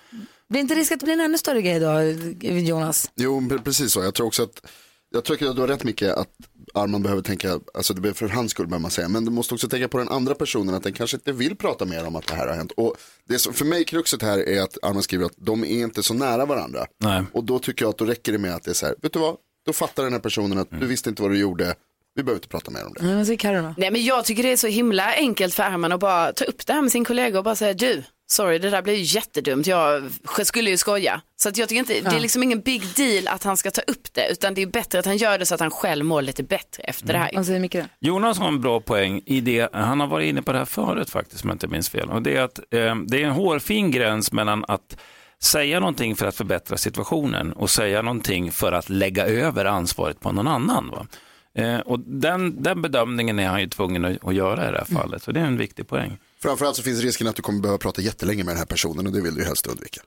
Blir 0.49 0.61
inte 0.61 0.75
risk 0.75 0.93
att 0.93 1.01
det 1.01 1.05
blir 1.05 1.15
en 1.15 1.21
ännu 1.21 1.39
större 1.39 1.63
grej 1.63 1.81
då, 1.81 2.03
Jonas? 2.49 3.11
Jo, 3.17 3.41
pre- 3.41 3.63
precis 3.63 3.93
så. 3.93 4.03
Jag 4.03 4.15
tror 4.15 4.27
också 4.27 4.43
att, 4.43 4.67
jag 5.11 5.25
tror 5.25 5.49
att 5.49 5.57
du 5.57 5.61
har 5.61 5.69
rätt 5.69 5.85
mycket 5.85 6.15
att 6.15 6.29
Arman 6.75 7.03
behöver 7.03 7.23
tänka, 7.23 7.61
alltså 7.75 7.95
det 7.95 8.09
är 8.09 8.13
för 8.13 8.29
hans 8.29 8.51
skull 8.51 8.67
behöver 8.67 8.83
man 8.83 8.91
säga, 8.91 9.09
men 9.09 9.25
du 9.25 9.31
måste 9.31 9.55
också 9.55 9.69
tänka 9.69 9.89
på 9.89 9.99
den 9.99 10.09
andra 10.09 10.35
personen 10.35 10.75
att 10.75 10.83
den 10.83 10.93
kanske 10.93 11.17
inte 11.17 11.33
vill 11.33 11.57
prata 11.57 11.85
mer 11.85 12.07
om 12.07 12.17
att 12.17 12.27
det 12.27 12.35
här 12.35 12.49
har 12.49 12.55
hänt. 12.57 12.73
Och 12.77 12.97
det 13.29 13.39
som, 13.39 13.53
för 13.53 13.65
mig 13.65 13.85
kruxet 13.85 14.23
här 14.23 14.49
är 14.49 14.63
att 14.63 14.79
Arman 14.83 15.03
skriver 15.03 15.25
att 15.27 15.37
de 15.37 15.65
är 15.65 15.83
inte 15.83 16.03
så 16.03 16.15
nära 16.15 16.47
varandra. 16.47 16.87
Nej. 17.01 17.25
Och 17.33 17.45
då 17.45 17.59
tycker 17.59 17.85
jag 17.85 17.91
att 17.91 17.99
då 17.99 18.05
räcker 18.05 18.33
det 18.33 18.39
med 18.39 18.55
att 18.55 18.63
det 18.63 18.71
är 18.71 18.75
så 18.75 18.87
här, 18.87 18.95
vet 19.03 19.13
du 19.13 19.19
vad, 19.19 19.37
då 19.67 19.73
fattar 19.73 20.03
den 20.03 20.13
här 20.13 20.21
personen 20.21 20.59
att 20.59 20.69
du 20.81 20.87
visste 20.87 21.09
inte 21.09 21.23
vad 21.23 21.31
du 21.31 21.39
gjorde, 21.39 21.75
vi 22.15 22.23
behöver 22.23 22.39
inte 22.39 22.49
prata 22.49 22.71
mer 22.71 22.87
om 22.87 22.93
det. 22.95 23.01
Mm, 23.01 23.17
Vad 23.17 23.27
säger 23.27 23.39
Carro? 23.39 23.75
Nej 23.77 23.91
men 23.91 24.05
jag 24.05 24.25
tycker 24.25 24.43
det 24.43 24.53
är 24.53 24.57
så 24.57 24.67
himla 24.67 25.15
enkelt 25.15 25.55
för 25.55 25.63
Arman 25.63 25.93
att 25.93 26.01
bara 26.01 26.33
ta 26.33 26.45
upp 26.45 26.67
det 26.67 26.73
här 26.73 26.83
med 26.83 26.93
sin 26.93 27.05
kollega 27.05 27.39
och 27.39 27.45
bara 27.45 27.57
säga 27.57 27.75
du, 27.75 28.03
sorry 28.31 28.59
det 28.59 28.71
där 28.71 28.83
blev 28.83 28.97
ju 28.97 29.03
jättedumt, 29.03 29.67
jag 29.67 30.11
skulle 30.45 30.71
ju 30.71 30.77
skoja. 30.77 31.21
Så 31.37 31.49
att 31.49 31.57
jag 31.57 31.69
tycker 31.69 31.79
inte, 31.81 32.11
det 32.11 32.17
är 32.17 32.21
liksom 32.21 32.43
ingen 32.43 32.61
big 32.61 32.83
deal 32.97 33.29
att 33.29 33.45
han 33.45 33.57
ska 33.57 33.71
ta 33.71 33.81
upp 33.81 34.15
det 34.15 34.29
utan 34.31 34.55
det 34.55 34.63
är 34.63 34.67
bättre 34.67 34.99
att 34.99 35.07
han 35.07 35.17
gör 35.17 35.39
det 35.39 35.47
så 35.47 35.55
att 35.55 35.61
han 35.61 35.71
själv 35.71 36.05
mår 36.05 36.23
lite 36.23 36.43
bättre 36.43 36.83
efter 36.83 37.07
det 37.13 37.19
här. 37.19 37.31
Vad 37.35 37.47
säger 37.47 37.69
då? 37.83 37.89
Jonas 38.01 38.39
har 38.39 38.49
en 38.49 38.61
bra 38.61 38.81
poäng 38.81 39.23
i 39.27 39.41
det, 39.41 39.69
han 39.73 40.01
har 40.01 40.07
varit 40.07 40.29
inne 40.29 40.43
på 40.43 40.53
det 40.53 40.59
här 40.59 40.65
förut 40.65 41.11
faktiskt 41.11 41.45
om 41.45 41.51
jag 41.51 41.55
inte 41.55 41.69
minns 41.69 41.89
fel. 41.89 42.09
Och 42.11 42.23
det 42.23 42.37
är 42.37 42.43
att 42.43 42.59
eh, 42.59 42.95
det 43.07 43.23
är 43.23 43.25
en 43.25 43.33
hårfin 43.33 43.91
gräns 43.91 44.33
mellan 44.33 44.65
att 44.69 44.97
säga 45.43 45.81
någonting 45.81 46.17
för 46.17 46.27
att 46.27 46.35
förbättra 46.35 46.77
situationen 46.77 47.53
och 47.53 47.71
säga 47.71 48.03
någonting 48.03 48.53
för 48.53 48.73
att 48.73 48.89
lägga 48.89 49.27
över 49.27 49.65
ansvaret 49.65 50.21
på 50.21 50.33
någon 50.33 50.49
annan. 50.49 50.91
Va? 50.91 51.07
Eh, 51.55 51.79
och 51.79 52.01
den, 52.01 52.63
den 52.63 52.83
bedömningen 52.83 53.39
är 53.39 53.49
han 53.49 53.61
ju 53.61 53.69
tvungen 53.69 54.05
att, 54.05 54.25
att 54.25 54.35
göra 54.35 54.69
i 54.69 54.73
det 54.73 54.79
här 54.79 55.01
fallet, 55.01 55.23
så 55.23 55.33
det 55.33 55.41
är 55.41 55.45
en 55.45 55.57
viktig 55.57 55.89
poäng. 55.89 56.19
Framförallt 56.43 56.77
så 56.77 56.83
finns 56.83 57.01
risken 57.01 57.27
att 57.27 57.37
du 57.37 57.43
kommer 57.43 57.61
behöva 57.61 57.79
prata 57.79 58.03
jättelänge 58.03 58.45
med 58.45 58.53
den 58.53 58.59
här 58.59 58.67
personen 58.67 59.07
och 59.07 59.13
det 59.13 59.21
vill 59.21 59.35
du 59.35 59.41
ju 59.41 59.47
helst 59.47 59.67
undvika. 59.67 60.01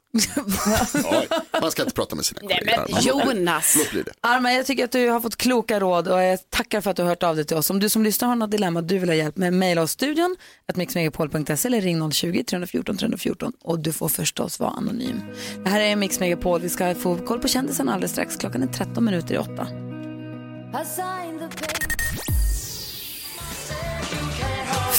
Man 1.62 1.72
ska 1.72 1.82
inte 1.82 1.96
prata 1.96 2.16
med 2.16 2.26
sina 2.26 2.42
Nej 2.44 2.60
kollegor. 2.60 2.86
men 2.88 2.98
Arman. 2.98 3.38
Jonas. 3.38 3.76
Låt 3.78 3.92
bli 3.92 4.02
det. 4.04 4.12
Arma, 4.22 4.52
jag 4.54 4.66
tycker 4.66 4.84
att 4.86 4.92
du 4.92 5.10
har 5.10 5.20
fått 5.22 5.36
kloka 5.36 5.80
råd 5.80 6.08
och 6.08 6.22
jag 6.24 6.40
tackar 6.50 6.82
för 6.82 6.92
att 6.92 6.98
du 6.98 7.02
har 7.02 7.10
hört 7.10 7.24
av 7.24 7.36
dig 7.36 7.46
till 7.46 7.58
oss. 7.58 7.70
Om 7.70 7.80
du 7.80 7.90
som 7.90 8.04
lyssnar 8.04 8.28
har 8.30 8.36
något 8.36 8.52
dilemma 8.52 8.82
du 8.82 9.00
vill 9.00 9.10
ha 9.10 9.16
hjälp 9.16 9.38
med, 9.38 9.54
mejla 9.54 9.82
oss 9.82 9.92
studion, 9.92 10.36
att 10.68 10.76
mixmegapol.se 10.76 11.68
eller 11.68 11.82
ring 11.82 12.02
020-314 12.02 12.98
314 12.98 13.54
och 13.64 13.80
du 13.80 13.94
får 13.94 14.10
förstås 14.10 14.60
vara 14.60 14.72
anonym. 14.72 15.22
Det 15.64 15.70
här 15.70 15.80
är 15.82 15.96
Mix 15.96 16.20
Megapol, 16.20 16.62
vi 16.62 16.70
ska 16.70 16.96
få 16.96 17.18
koll 17.18 17.40
på 17.40 17.48
kändisen 17.48 17.90
alldeles 17.90 18.12
strax. 18.12 18.36
Klockan 18.36 18.64
är 18.64 18.68
13 18.68 19.06
minuter 19.06 19.34
i 19.36 19.38
8. 19.38 19.68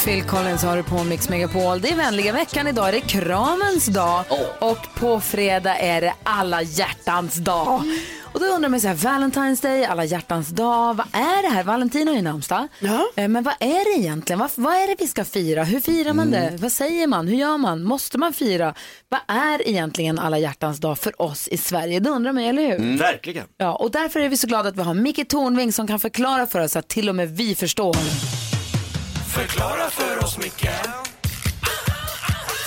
Phil 0.05 0.23
Collins 0.23 0.63
har 0.63 0.77
du 0.77 0.83
på 0.83 1.03
Mix 1.03 1.29
Megapol. 1.29 1.81
Det 1.81 1.89
är 1.89 1.95
vänliga 1.95 2.33
veckan. 2.33 2.67
Idag 2.67 2.87
är 2.87 2.91
det 2.91 2.99
kramens 3.01 3.85
dag 3.85 4.23
och 4.59 4.77
på 4.95 5.19
fredag 5.21 5.77
är 5.77 6.01
det 6.01 6.13
alla 6.23 6.61
hjärtans 6.61 7.35
dag. 7.35 7.83
Och 8.33 8.39
då 8.39 8.45
undrar 8.45 8.69
man 8.69 8.81
så 8.81 8.87
här, 8.87 8.95
Valentine's 8.95 9.61
Day, 9.61 9.85
alla 9.85 10.05
hjärtans 10.05 10.47
dag, 10.49 10.93
vad 10.93 11.07
är 11.11 11.41
det 11.41 11.47
här? 11.49 11.63
Valentin 11.63 12.07
har 12.07 12.15
ju 12.15 12.21
namnsdag. 12.21 12.67
Ja. 12.79 13.05
Eh, 13.15 13.27
Men 13.27 13.43
vad 13.43 13.53
är 13.59 13.95
det 13.95 14.01
egentligen? 14.01 14.39
Vad, 14.39 14.49
vad 14.55 14.73
är 14.73 14.87
det 14.87 14.95
vi 14.99 15.07
ska 15.07 15.25
fira? 15.25 15.63
Hur 15.63 15.79
firar 15.79 16.13
man 16.13 16.31
det? 16.31 16.53
Vad 16.59 16.71
säger 16.71 17.07
man? 17.07 17.27
Hur 17.27 17.35
gör 17.37 17.57
man? 17.57 17.83
Måste 17.83 18.17
man 18.17 18.33
fira? 18.33 18.73
Vad 19.09 19.19
är 19.37 19.67
egentligen 19.69 20.19
alla 20.19 20.37
hjärtans 20.37 20.79
dag 20.79 20.99
för 20.99 21.21
oss 21.21 21.47
i 21.47 21.57
Sverige? 21.57 21.99
Det 21.99 22.09
undrar 22.09 22.33
man, 22.33 22.43
eller 22.43 22.61
hur? 22.79 22.97
Verkligen. 22.97 23.45
Ja, 23.57 23.75
och 23.75 23.91
därför 23.91 24.19
är 24.19 24.29
vi 24.29 24.37
så 24.37 24.47
glada 24.47 24.69
att 24.69 24.77
vi 24.77 24.81
har 24.83 24.93
Micke 24.93 25.27
Tornving 25.29 25.73
som 25.73 25.87
kan 25.87 25.99
förklara 25.99 26.47
för 26.47 26.59
oss 26.59 26.75
att 26.75 26.87
till 26.87 27.09
och 27.09 27.15
med 27.15 27.29
vi 27.29 27.55
förstår. 27.55 27.95
Förklara 29.33 29.89
för 29.89 30.23
oss, 30.23 30.37
Micke. 30.37 30.69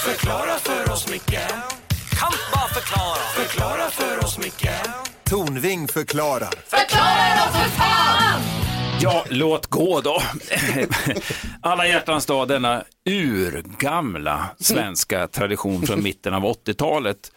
Förklara 0.05 0.59
för 0.59 0.92
oss, 0.92 1.11
Micke. 1.11 1.40
Kan 2.18 2.33
bara 2.53 2.68
förklara. 2.68 3.18
Förklara 3.35 3.90
för 3.90 4.24
oss, 4.24 4.38
Micke. 4.38 4.68
Tornving 5.24 5.88
förklarar. 5.88 6.55
Ja, 9.00 9.24
låt 9.30 9.66
gå 9.66 10.00
då. 10.00 10.22
Alla 11.61 11.87
hjärtans 11.87 12.26
dag, 12.26 12.48
denna 12.48 12.85
urgamla 13.04 14.50
svenska 14.59 15.26
tradition 15.28 15.83
från 15.83 16.02
mitten 16.02 16.35
av 16.35 16.42
80-talet. 16.42 17.33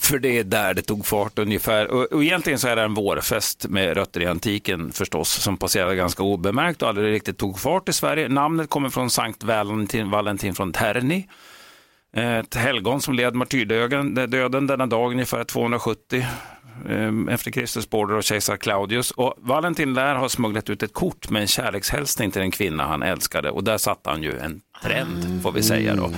För 0.00 0.18
det 0.18 0.38
är 0.38 0.44
där 0.44 0.74
det 0.74 0.82
tog 0.82 1.06
fart 1.06 1.38
ungefär. 1.38 1.86
Och, 1.88 2.12
och 2.12 2.24
egentligen 2.24 2.58
så 2.58 2.68
är 2.68 2.76
det 2.76 2.82
en 2.82 2.94
vårfest 2.94 3.68
med 3.68 3.96
rötter 3.96 4.22
i 4.22 4.26
antiken 4.26 4.92
förstås, 4.92 5.28
som 5.30 5.56
passerade 5.56 5.96
ganska 5.96 6.22
obemärkt 6.22 6.82
och 6.82 6.88
aldrig 6.88 7.12
riktigt 7.12 7.38
tog 7.38 7.60
fart 7.60 7.88
i 7.88 7.92
Sverige. 7.92 8.28
Namnet 8.28 8.70
kommer 8.70 8.88
från 8.90 9.10
Sankt 9.10 9.44
Valentin, 9.44 10.10
Valentin 10.10 10.54
från 10.54 10.72
Terni. 10.72 11.28
Ett 12.16 12.54
helgon 12.54 13.00
som 13.00 13.14
led 13.14 13.34
martyrdöden 13.34 14.66
denna 14.66 14.86
dag 14.86 15.12
ungefär 15.12 15.44
270 15.44 16.24
efter 17.30 17.50
Kristus 17.50 17.84
spår 17.84 18.16
av 18.16 18.22
kejsar 18.22 18.56
Claudius. 18.56 19.10
Och 19.10 19.34
Valentin 19.38 19.94
lär 19.94 20.14
ha 20.14 20.28
smugglat 20.28 20.70
ut 20.70 20.82
ett 20.82 20.92
kort 20.92 21.30
med 21.30 21.42
en 21.42 21.48
kärlekshälsning 21.48 22.30
till 22.30 22.42
en 22.42 22.50
kvinna 22.50 22.86
han 22.86 23.02
älskade 23.02 23.50
och 23.50 23.64
där 23.64 23.78
satte 23.78 24.10
han 24.10 24.22
ju 24.22 24.38
en 24.38 24.60
trend 24.82 25.42
får 25.42 25.52
vi 25.52 25.62
säga 25.62 25.94
då. 25.96 26.10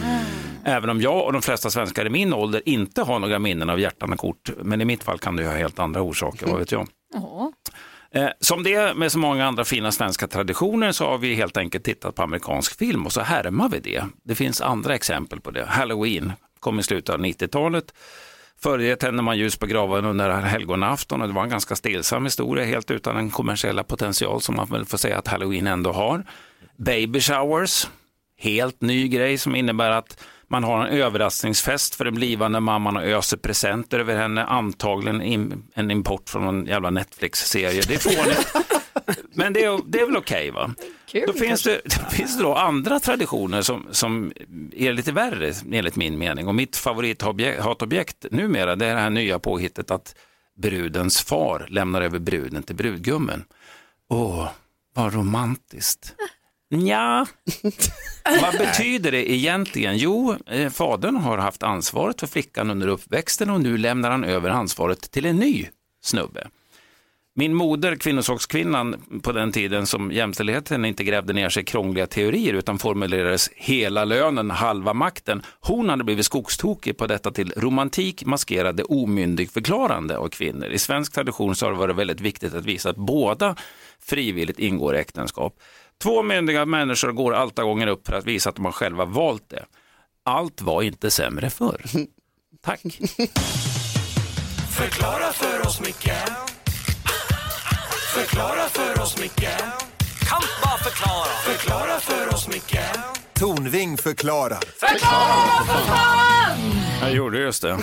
Även 0.64 0.90
om 0.90 1.00
jag 1.00 1.24
och 1.24 1.32
de 1.32 1.42
flesta 1.42 1.70
svenskar 1.70 2.06
i 2.06 2.10
min 2.10 2.32
ålder 2.32 2.62
inte 2.68 3.02
har 3.02 3.18
några 3.18 3.38
minnen 3.38 3.70
av 3.70 3.80
hjärtan 3.80 4.12
och 4.12 4.18
kort, 4.18 4.50
men 4.62 4.80
i 4.80 4.84
mitt 4.84 5.04
fall 5.04 5.18
kan 5.18 5.36
det 5.36 5.42
ju 5.42 5.48
ha 5.48 5.56
helt 5.56 5.78
andra 5.78 6.02
orsaker, 6.02 6.46
vad 6.46 6.58
vet 6.58 6.72
jag. 6.72 6.88
Eh, 8.10 8.28
Som 8.40 8.62
det 8.62 8.74
är 8.74 8.94
med 8.94 9.12
så 9.12 9.18
många 9.18 9.46
andra 9.46 9.64
fina 9.64 9.92
svenska 9.92 10.26
traditioner 10.26 10.92
så 10.92 11.04
har 11.06 11.18
vi 11.18 11.34
helt 11.34 11.56
enkelt 11.56 11.84
tittat 11.84 12.14
på 12.14 12.22
amerikansk 12.22 12.78
film 12.78 13.06
och 13.06 13.12
så 13.12 13.20
härmar 13.20 13.68
vi 13.68 13.78
det. 13.78 14.04
Det 14.24 14.34
finns 14.34 14.60
andra 14.60 14.94
exempel 14.94 15.40
på 15.40 15.50
det. 15.50 15.64
Halloween 15.66 16.32
kom 16.60 16.78
i 16.80 16.82
slutet 16.82 17.14
av 17.14 17.20
90-talet. 17.20 17.84
Förr 18.60 18.96
tände 18.96 19.22
man 19.22 19.38
ljus 19.38 19.56
på 19.56 19.66
graven 19.66 20.04
under 20.04 20.30
helgonafton 20.30 21.22
och 21.22 21.28
det 21.28 21.34
var 21.34 21.42
en 21.42 21.48
ganska 21.48 21.76
stillsam 21.76 22.24
historia 22.24 22.64
helt 22.64 22.90
utan 22.90 23.14
den 23.14 23.30
kommersiella 23.30 23.84
potential 23.84 24.40
som 24.40 24.56
man 24.56 24.66
väl 24.66 24.84
får 24.84 24.98
säga 24.98 25.18
att 25.18 25.28
halloween 25.28 25.66
ändå 25.66 25.92
har. 25.92 26.24
Baby 26.76 27.20
showers, 27.20 27.88
helt 28.38 28.80
ny 28.80 29.08
grej 29.08 29.38
som 29.38 29.56
innebär 29.56 29.90
att 29.90 30.24
man 30.48 30.64
har 30.64 30.86
en 30.86 30.98
överraskningsfest 31.00 31.94
för 31.94 32.04
den 32.04 32.14
blivande 32.14 32.60
mamman 32.60 32.96
och 32.96 33.02
öser 33.02 33.36
presenter 33.36 33.98
över 33.98 34.16
henne, 34.16 34.44
antagligen 34.44 35.22
in, 35.22 35.62
en 35.74 35.90
import 35.90 36.28
från 36.28 36.48
en 36.48 36.66
jävla 36.66 36.90
Netflix-serie. 36.90 37.82
Det 37.88 37.94
är 37.94 37.98
fånigt. 37.98 38.54
Men 39.32 39.52
det 39.52 39.64
är, 39.64 39.80
det 39.86 40.00
är 40.00 40.06
väl 40.06 40.16
okej 40.16 40.50
va? 40.50 40.74
då 41.26 41.32
finns 41.32 41.62
det, 41.62 41.80
då 41.84 42.10
finns 42.10 42.36
det 42.36 42.42
då 42.42 42.54
andra 42.54 43.00
traditioner 43.00 43.62
som, 43.62 43.86
som 43.90 44.32
är 44.72 44.92
lite 44.92 45.12
värre 45.12 45.52
enligt 45.72 45.96
min 45.96 46.18
mening. 46.18 46.48
Och 46.48 46.54
mitt 46.54 46.76
favorithatobjekt 46.76 48.26
numera 48.30 48.76
det 48.76 48.86
är 48.86 48.94
det 48.94 49.00
här 49.00 49.10
nya 49.10 49.38
påhittet 49.38 49.90
att 49.90 50.14
brudens 50.56 51.20
far 51.20 51.66
lämnar 51.70 52.02
över 52.02 52.18
bruden 52.18 52.62
till 52.62 52.76
brudgummen. 52.76 53.44
Åh, 54.10 54.48
vad 54.94 55.14
romantiskt. 55.14 56.14
Ja, 56.68 57.26
vad 58.42 58.58
betyder 58.58 59.12
det 59.12 59.32
egentligen? 59.32 59.96
Jo, 59.96 60.36
eh, 60.46 60.70
fadern 60.70 61.16
har 61.16 61.38
haft 61.38 61.62
ansvaret 61.62 62.20
för 62.20 62.26
flickan 62.26 62.70
under 62.70 62.88
uppväxten 62.88 63.50
och 63.50 63.60
nu 63.60 63.78
lämnar 63.78 64.10
han 64.10 64.24
över 64.24 64.50
ansvaret 64.50 65.10
till 65.10 65.26
en 65.26 65.36
ny 65.36 65.68
snubbe. 66.02 66.48
Min 67.36 67.54
moder, 67.54 67.96
kvinnosakskvinnan 67.96 69.20
på 69.22 69.32
den 69.32 69.52
tiden 69.52 69.86
som 69.86 70.12
jämställdheten 70.12 70.84
inte 70.84 71.04
grävde 71.04 71.32
ner 71.32 71.48
sig 71.48 71.62
i 71.62 71.66
krångliga 71.66 72.06
teorier 72.06 72.54
utan 72.54 72.78
formulerades 72.78 73.50
hela 73.54 74.04
lönen, 74.04 74.50
halva 74.50 74.92
makten. 74.92 75.42
Hon 75.60 75.88
hade 75.88 76.04
blivit 76.04 76.26
skogstokig 76.26 76.96
på 76.96 77.06
detta 77.06 77.30
till 77.30 77.52
romantik 77.56 78.24
maskerade 78.24 78.84
omyndigförklarande 78.84 80.18
av 80.18 80.28
kvinnor. 80.28 80.68
I 80.68 80.78
svensk 80.78 81.12
tradition 81.12 81.54
så 81.56 81.66
har 81.66 81.72
det 81.72 81.78
varit 81.78 81.96
väldigt 81.96 82.20
viktigt 82.20 82.54
att 82.54 82.64
visa 82.64 82.90
att 82.90 82.96
båda 82.96 83.56
frivilligt 84.00 84.58
ingår 84.58 84.94
äktenskap. 84.94 85.60
Två 86.02 86.22
myndiga 86.22 86.66
människor 86.66 87.12
går 87.12 87.34
allt 87.34 87.58
gånger 87.58 87.86
upp 87.86 88.06
för 88.06 88.16
att 88.16 88.26
visa 88.26 88.48
att 88.50 88.56
de 88.56 88.64
har 88.64 88.72
själva 88.72 89.04
valt 89.04 89.48
det. 89.48 89.64
Allt 90.24 90.62
var 90.62 90.82
inte 90.82 91.10
sämre 91.10 91.50
förr. 91.50 91.82
Tack. 92.64 92.80
Förklara 94.70 95.32
för 95.32 95.66
oss, 95.66 95.80
Micke 95.80 96.10
Förklara 98.14 98.68
för 98.68 99.02
oss, 99.02 99.20
Micke 99.20 99.48
Kan 100.28 100.42
bara 100.62 100.78
förklara 100.78 101.26
Förklara 101.44 102.00
för 102.00 102.34
oss, 102.34 102.48
Micke 102.48 102.78
Tornving 103.34 103.96
förklarar. 103.96 104.58
Jag 107.00 107.12
gjorde 107.12 107.38
just 107.38 107.62
det. 107.62 107.78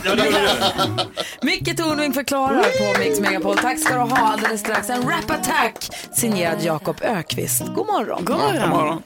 Micke 1.41 1.77
Tornving 1.77 2.13
förklarar 2.13 2.63
på 2.63 2.99
Mix 2.99 3.19
Megapol. 3.19 3.57
Tack 3.57 3.79
ska 3.79 3.93
du 3.93 3.99
ha. 3.99 4.17
Alldeles 4.17 4.59
strax 4.61 4.89
en 4.89 5.01
rap 5.01 5.31
attack 5.31 5.89
signerad 6.13 6.61
Jakob 6.61 6.95
Ökvist. 7.01 7.63
God 7.75 7.87
morgon. 7.87 8.25
God 8.25 8.37
morgon. 8.37 8.61
God 8.61 8.69
morgon. 8.69 9.01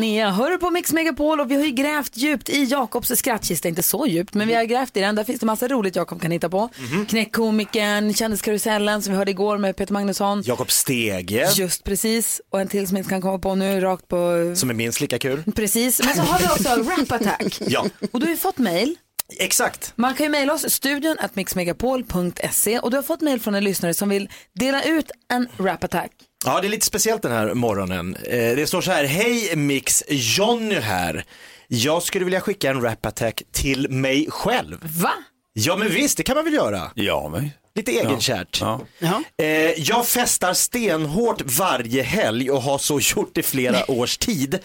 Nea 0.00 0.30
hör 0.30 0.56
på 0.58 0.70
Mix 0.70 0.92
Megapol 0.92 1.40
och 1.40 1.50
vi 1.50 1.54
har 1.54 1.64
ju 1.64 1.70
grävt 1.70 2.16
djupt 2.16 2.48
i 2.48 2.64
Jakobs 2.64 3.12
skrattkista, 3.18 3.68
inte 3.68 3.82
så 3.82 4.06
djupt, 4.06 4.34
men 4.34 4.48
vi 4.48 4.54
har 4.54 4.64
grävt 4.64 4.96
i 4.96 5.00
den. 5.00 5.14
Där 5.14 5.24
finns 5.24 5.40
det 5.40 5.46
massa 5.46 5.68
roligt 5.68 5.96
Jakob 5.96 6.22
kan 6.22 6.30
hitta 6.30 6.48
på. 6.48 6.68
Knäckkomikern, 7.08 8.14
kändiskarusellen 8.14 9.02
som 9.02 9.12
vi 9.12 9.16
hörde 9.18 9.30
igår 9.30 9.58
med 9.58 9.76
Peter 9.76 9.92
Magnusson. 9.92 10.42
Jakob 10.44 10.70
Stege, 10.70 11.48
Just 11.56 11.84
precis, 11.84 12.40
och 12.50 12.60
en 12.60 12.68
till 12.68 12.86
som 12.88 12.96
jag 12.96 13.00
inte 13.00 13.10
kan 13.10 13.22
komma 13.22 13.38
på 13.38 13.54
nu, 13.54 13.80
rakt 13.80 14.08
på... 14.08 14.52
som 14.56 14.70
är 14.70 14.74
minst 14.74 15.00
lika 15.00 15.18
kul. 15.18 15.42
Precis, 15.54 16.00
men 16.04 16.14
så 16.14 16.22
har 16.22 16.38
vi 16.38 16.44
också 16.46 16.90
Rap 16.90 17.12
Attack. 17.12 17.58
Ja, 17.60 17.84
Och 18.12 18.20
du 18.20 18.26
har 18.26 18.30
ju 18.30 18.36
fått 18.36 18.58
mail. 18.58 18.96
exakt. 19.38 19.92
Man 19.96 20.14
kan 20.14 20.24
ju 20.26 20.30
mejla 20.30 20.52
oss, 20.52 20.70
studion 20.72 21.16
at 21.20 21.36
mixmegapol.se 21.36 22.78
och 22.78 22.90
du 22.90 22.96
har 22.96 23.02
fått 23.02 23.20
mejl 23.20 23.40
från 23.40 23.54
en 23.54 23.64
lyssnare 23.64 23.94
som 23.94 24.08
vill 24.08 24.28
dela 24.54 24.82
ut 24.82 25.10
en 25.32 25.48
Rap 25.58 25.84
Attack. 25.84 26.10
Ja, 26.44 26.60
det 26.60 26.66
är 26.66 26.68
lite 26.68 26.86
speciellt 26.86 27.22
den 27.22 27.32
här 27.32 27.54
morgonen. 27.54 28.14
Eh, 28.16 28.56
Det 28.56 28.66
står 28.68 28.80
så 28.80 28.90
här, 28.90 29.04
hej 29.04 29.56
Mix, 29.56 30.04
Jonny 30.08 30.74
här. 30.74 31.24
Jag 31.68 32.02
skulle 32.02 32.24
vilja 32.24 32.40
skicka 32.40 32.70
en 32.70 32.80
rap 32.82 33.06
attack 33.06 33.42
till 33.52 33.90
mig 33.90 34.26
själv. 34.30 34.78
Va? 34.82 35.12
Ja 35.52 35.76
men 35.76 35.88
visst, 35.88 36.16
det 36.16 36.22
kan 36.22 36.34
man 36.36 36.44
väl 36.44 36.54
göra. 36.54 36.90
Ja, 36.94 37.28
men... 37.28 37.50
Lite 37.74 37.92
egenkärt. 37.92 38.58
Ja. 38.60 38.80
Ja. 38.98 39.22
Eh, 39.44 39.46
jag 39.80 40.06
festar 40.06 40.52
stenhårt 40.54 41.42
varje 41.58 42.02
helg 42.02 42.50
och 42.50 42.62
har 42.62 42.78
så 42.78 43.00
gjort 43.00 43.38
i 43.38 43.42
flera 43.42 43.90
års 43.90 44.18
tid. 44.18 44.58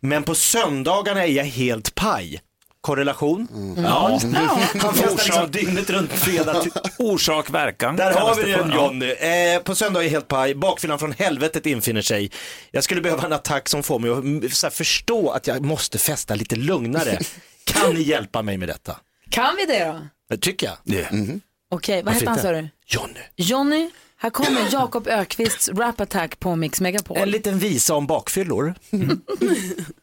Men 0.00 0.22
på 0.22 0.34
söndagarna 0.34 1.22
är 1.26 1.30
jag 1.32 1.44
helt 1.44 1.94
paj. 1.94 2.40
Korrelation? 2.82 3.48
Ja. 3.76 4.20
Han 4.80 4.94
festar 4.94 5.24
liksom 5.24 5.50
dygnet 5.50 5.90
runt 5.90 6.12
fredag 6.12 6.60
till... 6.62 6.72
Orsak, 6.98 7.50
verkan. 7.50 7.96
Där 7.96 8.12
har 8.12 8.34
vi 8.34 8.52
den. 8.52 8.70
Ja. 8.70 8.76
Johnny. 8.76 9.10
Eh, 9.10 9.62
på 9.62 9.74
söndag 9.74 10.04
är 10.04 10.08
helt 10.08 10.28
paj, 10.28 10.54
bakfyllan 10.54 10.98
från 10.98 11.12
helvetet 11.12 11.66
infinner 11.66 12.02
sig. 12.02 12.30
Jag 12.70 12.84
skulle 12.84 13.00
behöva 13.00 13.26
en 13.26 13.32
attack 13.32 13.68
som 13.68 13.82
får 13.82 13.98
mig 13.98 14.10
att 14.10 14.18
mm, 14.18 14.50
så 14.50 14.66
här, 14.66 14.70
förstå 14.70 15.30
att 15.30 15.46
jag 15.46 15.64
måste 15.64 15.98
festa 15.98 16.34
lite 16.34 16.56
lugnare. 16.56 17.18
kan 17.64 17.94
ni 17.94 18.02
hjälpa 18.02 18.42
mig 18.42 18.56
med 18.56 18.68
detta? 18.68 18.96
Kan 19.28 19.56
vi 19.56 19.72
det 19.72 19.84
då? 19.84 20.00
Det 20.30 20.36
tycker 20.36 20.66
jag. 20.66 20.76
Det. 20.84 21.08
Okej, 21.70 21.96
vad 21.96 22.04
Varför 22.04 22.20
heter 22.20 22.26
han 22.26 22.38
sa 22.38 22.52
du? 22.52 22.68
Johnny. 22.86 23.20
Johnny, 23.36 23.90
här 24.16 24.30
kommer 24.30 24.68
Jakob 24.72 25.08
Ökvists 25.08 25.68
Rap 25.68 26.00
Attack 26.00 26.40
på 26.40 26.56
Mix 26.56 26.80
Megapol. 26.80 27.16
En 27.18 27.30
liten 27.30 27.58
visa 27.58 27.94
om 27.94 28.06
bakfyllor. 28.06 28.74
Rap 28.90 29.18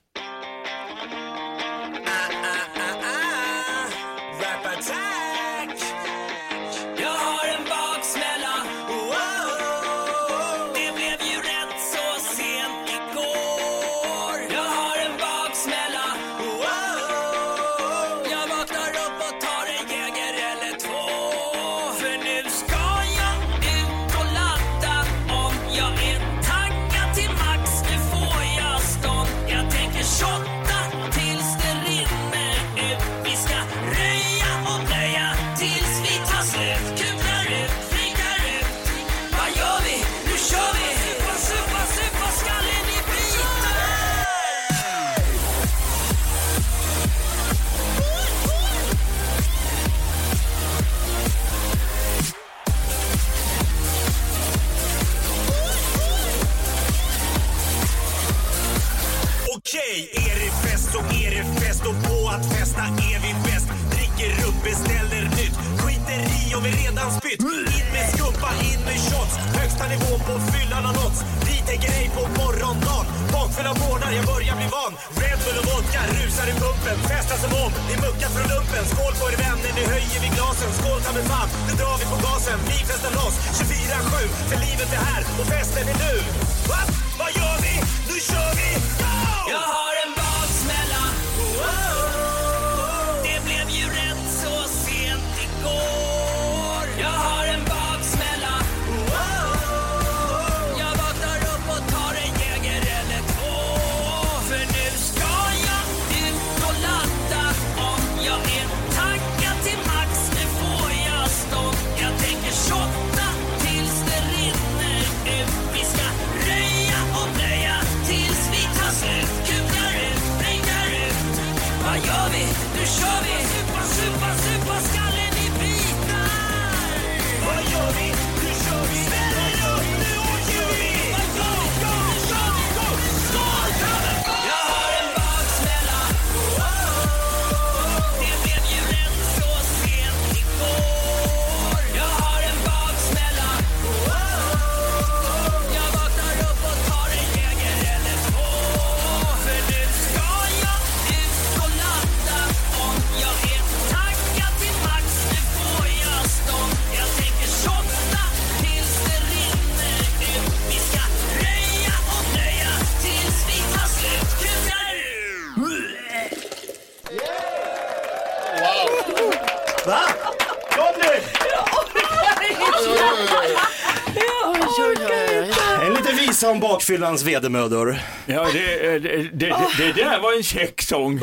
bakfyllans 176.90 177.24
vedermödor. 177.24 178.00
Ja, 178.26 178.48
det, 178.54 179.00
det, 179.00 179.30
det, 179.34 179.56
det 179.78 179.92
där 179.94 180.20
var 180.20 180.38
en 180.38 180.44
käck 180.44 180.82
sång. 180.82 181.20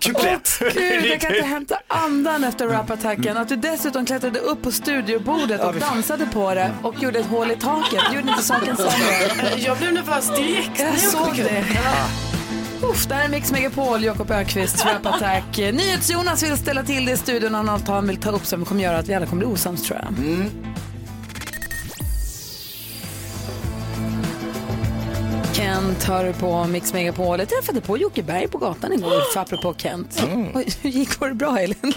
klätt. 0.00 0.58
Gud, 0.74 1.06
jag 1.06 1.20
kan 1.20 1.34
inte 1.34 1.46
hämta 1.46 1.78
andan 1.88 2.44
efter 2.44 2.66
rapattacken. 2.68 3.36
Att 3.36 3.48
du 3.48 3.56
dessutom 3.56 4.06
klättrade 4.06 4.38
upp 4.38 4.62
på 4.62 4.72
studiobordet 4.72 5.64
och 5.64 5.74
dansade 5.74 6.26
på 6.26 6.54
det 6.54 6.70
och 6.82 7.02
gjorde 7.02 7.18
ett 7.18 7.26
hål 7.26 7.50
i 7.50 7.56
taket. 7.56 8.00
Det 8.10 8.16
gjorde 8.16 8.28
inte 8.30 8.42
saken 8.42 8.76
sämre. 8.76 9.58
Jag 9.58 9.78
blev 9.78 9.92
nervös 9.92 10.36
direkt. 10.36 10.80
Jag 10.80 10.98
såg 10.98 11.36
det. 11.36 11.64
Uff, 12.82 13.06
det 13.06 13.14
här 13.14 13.24
är 13.24 13.28
Mix 13.28 13.52
Megapol, 13.52 14.04
Jakob 14.04 14.30
Ökvists 14.30 14.84
Rap 14.84 15.06
Attack. 15.06 15.44
NyhetsJonas 15.58 16.42
vill 16.42 16.56
ställa 16.56 16.82
till 16.82 17.04
det 17.04 17.12
i 17.12 17.16
studion. 17.16 17.54
Han 17.54 17.68
har 17.68 17.78
något 17.78 17.88
han 17.88 18.06
vill 18.06 18.16
ta 18.16 18.30
upp 18.30 18.46
som 18.46 18.64
kommer 18.64 18.82
göra 18.82 18.98
att 18.98 19.08
vi 19.08 19.14
alla 19.14 19.26
kommer 19.26 19.46
bli 19.46 19.54
osams 19.54 19.82
tror 19.82 19.98
jag. 20.02 20.14
Kent 25.76 26.04
hör 26.04 26.32
på 26.32 26.64
Mix 26.64 26.92
Megapol. 26.92 27.38
Jag 27.38 27.48
träffade 27.48 27.80
på 27.80 27.98
Jocke 27.98 28.22
Berg 28.22 28.48
på 28.48 28.58
gatan 28.58 28.92
igår, 28.92 29.32
för 29.32 29.40
apropå 29.40 29.74
Kent. 29.78 30.22
Oj, 30.54 30.68
hur 30.82 30.90
gick 30.90 31.20
det 31.20 31.34
bra 31.34 31.58
Elin? 31.58 31.76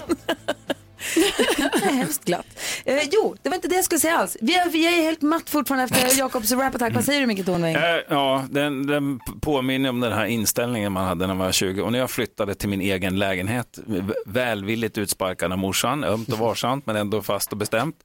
Det 1.16 1.86
är 1.86 1.94
hemskt 1.94 2.26
glatt. 2.26 2.46
Eh, 2.86 3.00
jo, 3.12 3.36
det 3.42 3.50
var 3.50 3.56
inte 3.56 3.68
det 3.68 3.76
jag 3.76 3.86
skulle 3.86 4.00
säga 4.00 4.18
alls. 4.18 4.38
Vi 4.42 4.56
är, 4.56 4.70
vi 4.70 4.88
är 4.88 5.02
helt 5.02 5.22
matt 5.22 5.50
fortfarande 5.50 5.84
efter 5.84 6.20
Jakobs 6.20 6.52
rap 6.52 6.76
attack. 6.76 6.94
Vad 6.94 7.06
säger 7.06 7.22
du 7.22 7.28
Micke 7.28 7.46
Tornving? 7.46 7.76
Eh, 7.76 7.82
Ja, 8.10 8.46
den, 8.50 8.88
den 8.88 9.20
påminner 9.42 9.90
om 9.90 10.00
den 10.00 10.14
här 10.14 10.26
inställningen 10.26 10.92
man 10.92 11.06
hade 11.06 11.28
när 11.28 11.34
man 11.34 11.46
var 11.46 11.52
20. 11.52 11.82
Och 11.82 11.92
när 11.92 12.00
jag 12.00 12.12
flyttade 12.12 12.56
till 12.56 12.70
min 12.70 12.82
egen 12.82 13.20
lägenhet, 13.20 13.80
välvilligt 14.26 14.98
utsparkad 14.98 15.52
av 15.52 15.58
morsan, 15.58 16.04
ömt 16.04 16.30
och 16.34 16.40
varsamt 16.40 16.86
men 16.86 16.96
ändå 16.96 17.22
fast 17.22 17.52
och 17.52 17.58
bestämt, 17.58 17.96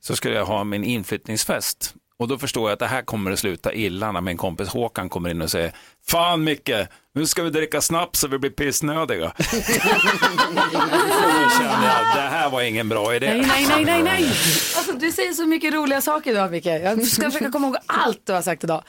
så 0.00 0.16
skulle 0.16 0.34
jag 0.34 0.44
ha 0.46 0.64
min 0.64 0.84
inflyttningsfest. 0.84 1.94
Och 2.22 2.28
då 2.28 2.38
förstår 2.38 2.68
jag 2.68 2.72
att 2.72 2.78
det 2.78 2.86
här 2.86 3.02
kommer 3.02 3.30
att 3.30 3.38
sluta 3.38 3.74
illa 3.74 4.12
när 4.12 4.20
min 4.20 4.36
kompis 4.36 4.68
Håkan 4.68 5.08
kommer 5.08 5.30
in 5.30 5.42
och 5.42 5.50
säger 5.50 5.72
Fan 6.06 6.44
Micke, 6.44 6.70
nu 7.14 7.26
ska 7.26 7.42
vi 7.42 7.50
dricka 7.50 7.80
snaps 7.80 8.20
så 8.20 8.28
vi 8.28 8.38
blir 8.38 8.50
pissnödiga. 8.50 9.32
då 9.38 9.44
kände 11.58 11.86
jag, 11.86 12.16
det 12.16 12.28
här 12.30 12.50
var 12.50 12.62
ingen 12.62 12.88
bra 12.88 13.14
idé. 13.14 13.26
Nej, 13.26 13.46
nej, 13.46 13.66
nej, 13.68 13.84
nej, 13.84 14.02
nej. 14.02 14.24
Alltså, 14.76 14.92
du 14.92 15.12
säger 15.12 15.32
så 15.32 15.46
mycket 15.46 15.74
roliga 15.74 16.00
saker 16.00 16.30
idag 16.30 16.50
Micke. 16.50 16.66
Jag 16.66 17.06
ska 17.06 17.30
försöka 17.30 17.50
komma 17.50 17.66
ihåg 17.66 17.76
allt 17.86 18.20
du 18.24 18.32
har 18.32 18.42
sagt 18.42 18.64
idag. 18.64 18.84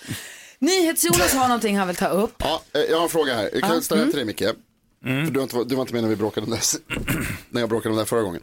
NyhetsJonas 0.60 1.34
har 1.34 1.48
någonting 1.48 1.78
han 1.78 1.88
vill 1.88 1.96
ta 1.96 2.08
upp. 2.08 2.36
Ja, 2.38 2.62
eh, 2.74 2.82
jag 2.82 2.98
har 2.98 3.04
en 3.04 3.10
fråga 3.10 3.36
här. 3.36 3.50
Jag 3.54 3.62
kan 3.62 3.82
ställa 3.82 4.02
den 4.02 4.10
till 4.10 4.18
dig 4.18 4.26
Micke. 4.26 4.44
För 5.04 5.32
du, 5.32 5.40
har 5.40 5.44
inte, 5.44 5.64
du 5.64 5.76
var 5.76 5.82
inte 5.82 5.94
med 5.94 6.04
när 6.04 6.10
vi 6.10 6.16
bråkade 6.16 6.46
om 6.46 6.52
det, 6.52 6.62
när 7.50 7.62
jag 7.62 7.70
bråkade 7.70 7.90
om 7.90 7.96
det 7.96 8.02
här 8.02 8.08
förra 8.08 8.22
gången. 8.22 8.42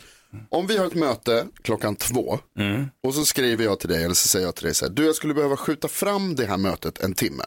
Om 0.48 0.66
vi 0.66 0.76
har 0.78 0.86
ett 0.86 0.94
möte 0.94 1.46
klockan 1.62 1.96
två 1.96 2.38
och 3.02 3.14
så 3.14 3.24
skriver 3.24 3.64
jag 3.64 3.80
till 3.80 3.88
dig 3.88 4.04
eller 4.04 4.14
så 4.14 4.28
säger 4.28 4.46
jag 4.46 4.54
till 4.54 4.64
dig 4.64 4.74
så 4.74 4.84
här. 4.84 4.92
Du 4.92 5.06
jag 5.06 5.14
skulle 5.14 5.34
behöva 5.34 5.56
skjuta 5.56 5.88
fram 5.88 6.34
det 6.34 6.46
här 6.46 6.56
mötet 6.56 7.00
en 7.00 7.14
timme. 7.14 7.44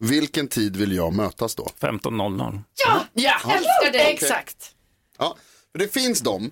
Vilken 0.00 0.48
tid 0.48 0.76
vill 0.76 0.92
jag 0.92 1.12
mötas 1.14 1.54
då? 1.54 1.68
15.00. 1.80 2.60
Ja, 2.86 3.04
ja, 3.12 3.34
älskar 3.44 3.92
det. 3.92 3.98
Exakt. 4.12 4.74
Ja, 5.18 5.36
för 5.72 5.78
det 5.78 5.92
finns 5.92 6.20
de 6.20 6.50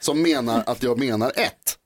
som 0.00 0.22
menar 0.22 0.62
att 0.66 0.82
jag 0.82 0.98
menar 0.98 1.32
ett. 1.36 1.78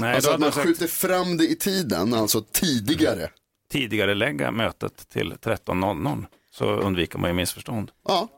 Nej, 0.00 0.14
Alltså 0.14 0.30
att 0.30 0.40
man 0.40 0.52
sagt 0.52 0.66
skjuter 0.66 0.86
fram 0.86 1.36
det 1.36 1.44
i 1.48 1.56
tiden, 1.56 2.14
alltså 2.14 2.42
tidigare. 2.52 3.30
tidigare 3.72 4.14
lägga 4.14 4.50
mötet 4.50 5.08
till 5.08 5.32
13.00 5.32 6.26
så 6.52 6.64
undviker 6.66 7.18
man 7.18 7.30
ju 7.30 7.34
missförstånd. 7.34 7.90
Ja. 8.08 8.28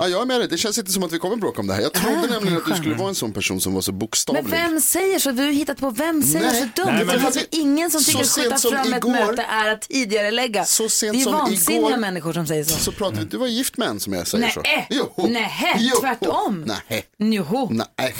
Ja, 0.00 0.08
jag 0.08 0.22
är 0.22 0.26
med 0.26 0.40
dig. 0.40 0.48
Det 0.48 0.58
känns 0.58 0.78
inte 0.78 0.92
som 0.92 1.02
att 1.02 1.12
vi 1.12 1.18
kommer 1.18 1.36
bråka 1.36 1.60
om 1.60 1.66
det 1.66 1.74
här. 1.74 1.80
Jag 1.82 1.92
trodde 1.92 2.26
nämligen 2.30 2.56
att 2.58 2.66
du 2.66 2.74
skulle 2.74 2.94
vara 2.94 3.08
en 3.08 3.14
sån 3.14 3.32
person 3.32 3.60
som 3.60 3.74
var 3.74 3.80
så 3.80 3.92
Men 3.92 3.98
bokstavlig. 3.98 4.44
vem 4.50 4.80
säger 4.80 5.18
så? 5.18 5.30
Du 5.32 5.42
har 5.42 5.50
hittat 5.52 5.78
på 5.78 5.90
vem 5.90 6.22
säger 6.22 6.46
Nej. 6.46 6.70
så 6.76 6.82
dumt? 6.82 6.92
Nej, 6.92 7.04
men 7.04 7.14
det 7.14 7.20
finns 7.20 7.34
det- 7.34 7.40
väl 7.40 7.48
ingen 7.50 7.90
som 7.90 8.00
så 8.00 8.10
tycker 8.10 8.24
att 8.54 8.62
skjuta 8.62 8.70
fram 8.82 8.92
ett 8.92 8.98
igår- 9.04 9.10
möte 9.10 9.42
är 9.42 9.68
att 9.72 9.80
tidigare 9.82 10.30
lägga. 10.30 10.64
Så 10.64 10.88
sent 10.88 11.12
det 11.12 11.20
är 11.20 11.22
som 11.22 11.32
vansinniga 11.32 11.80
igår- 11.88 11.96
människor 11.96 12.32
som 12.32 12.46
säger 12.46 12.64
så. 12.64 12.78
Så 12.78 12.92
pratade 12.92 13.20
vi, 13.20 13.26
du 13.26 13.36
var 13.36 13.46
gift 13.46 13.76
med 13.76 13.88
en 13.88 14.00
som 14.00 14.12
jag 14.12 14.26
säger 14.26 14.48
så. 14.48 14.60
Nej, 14.60 14.86
Jo. 14.90 15.12
nej, 15.30 15.76
Jo. 15.78 15.96
tvärtom. 16.00 16.64
Nej, 16.88 17.04
Joho. 17.36 17.68
nej. 17.70 18.14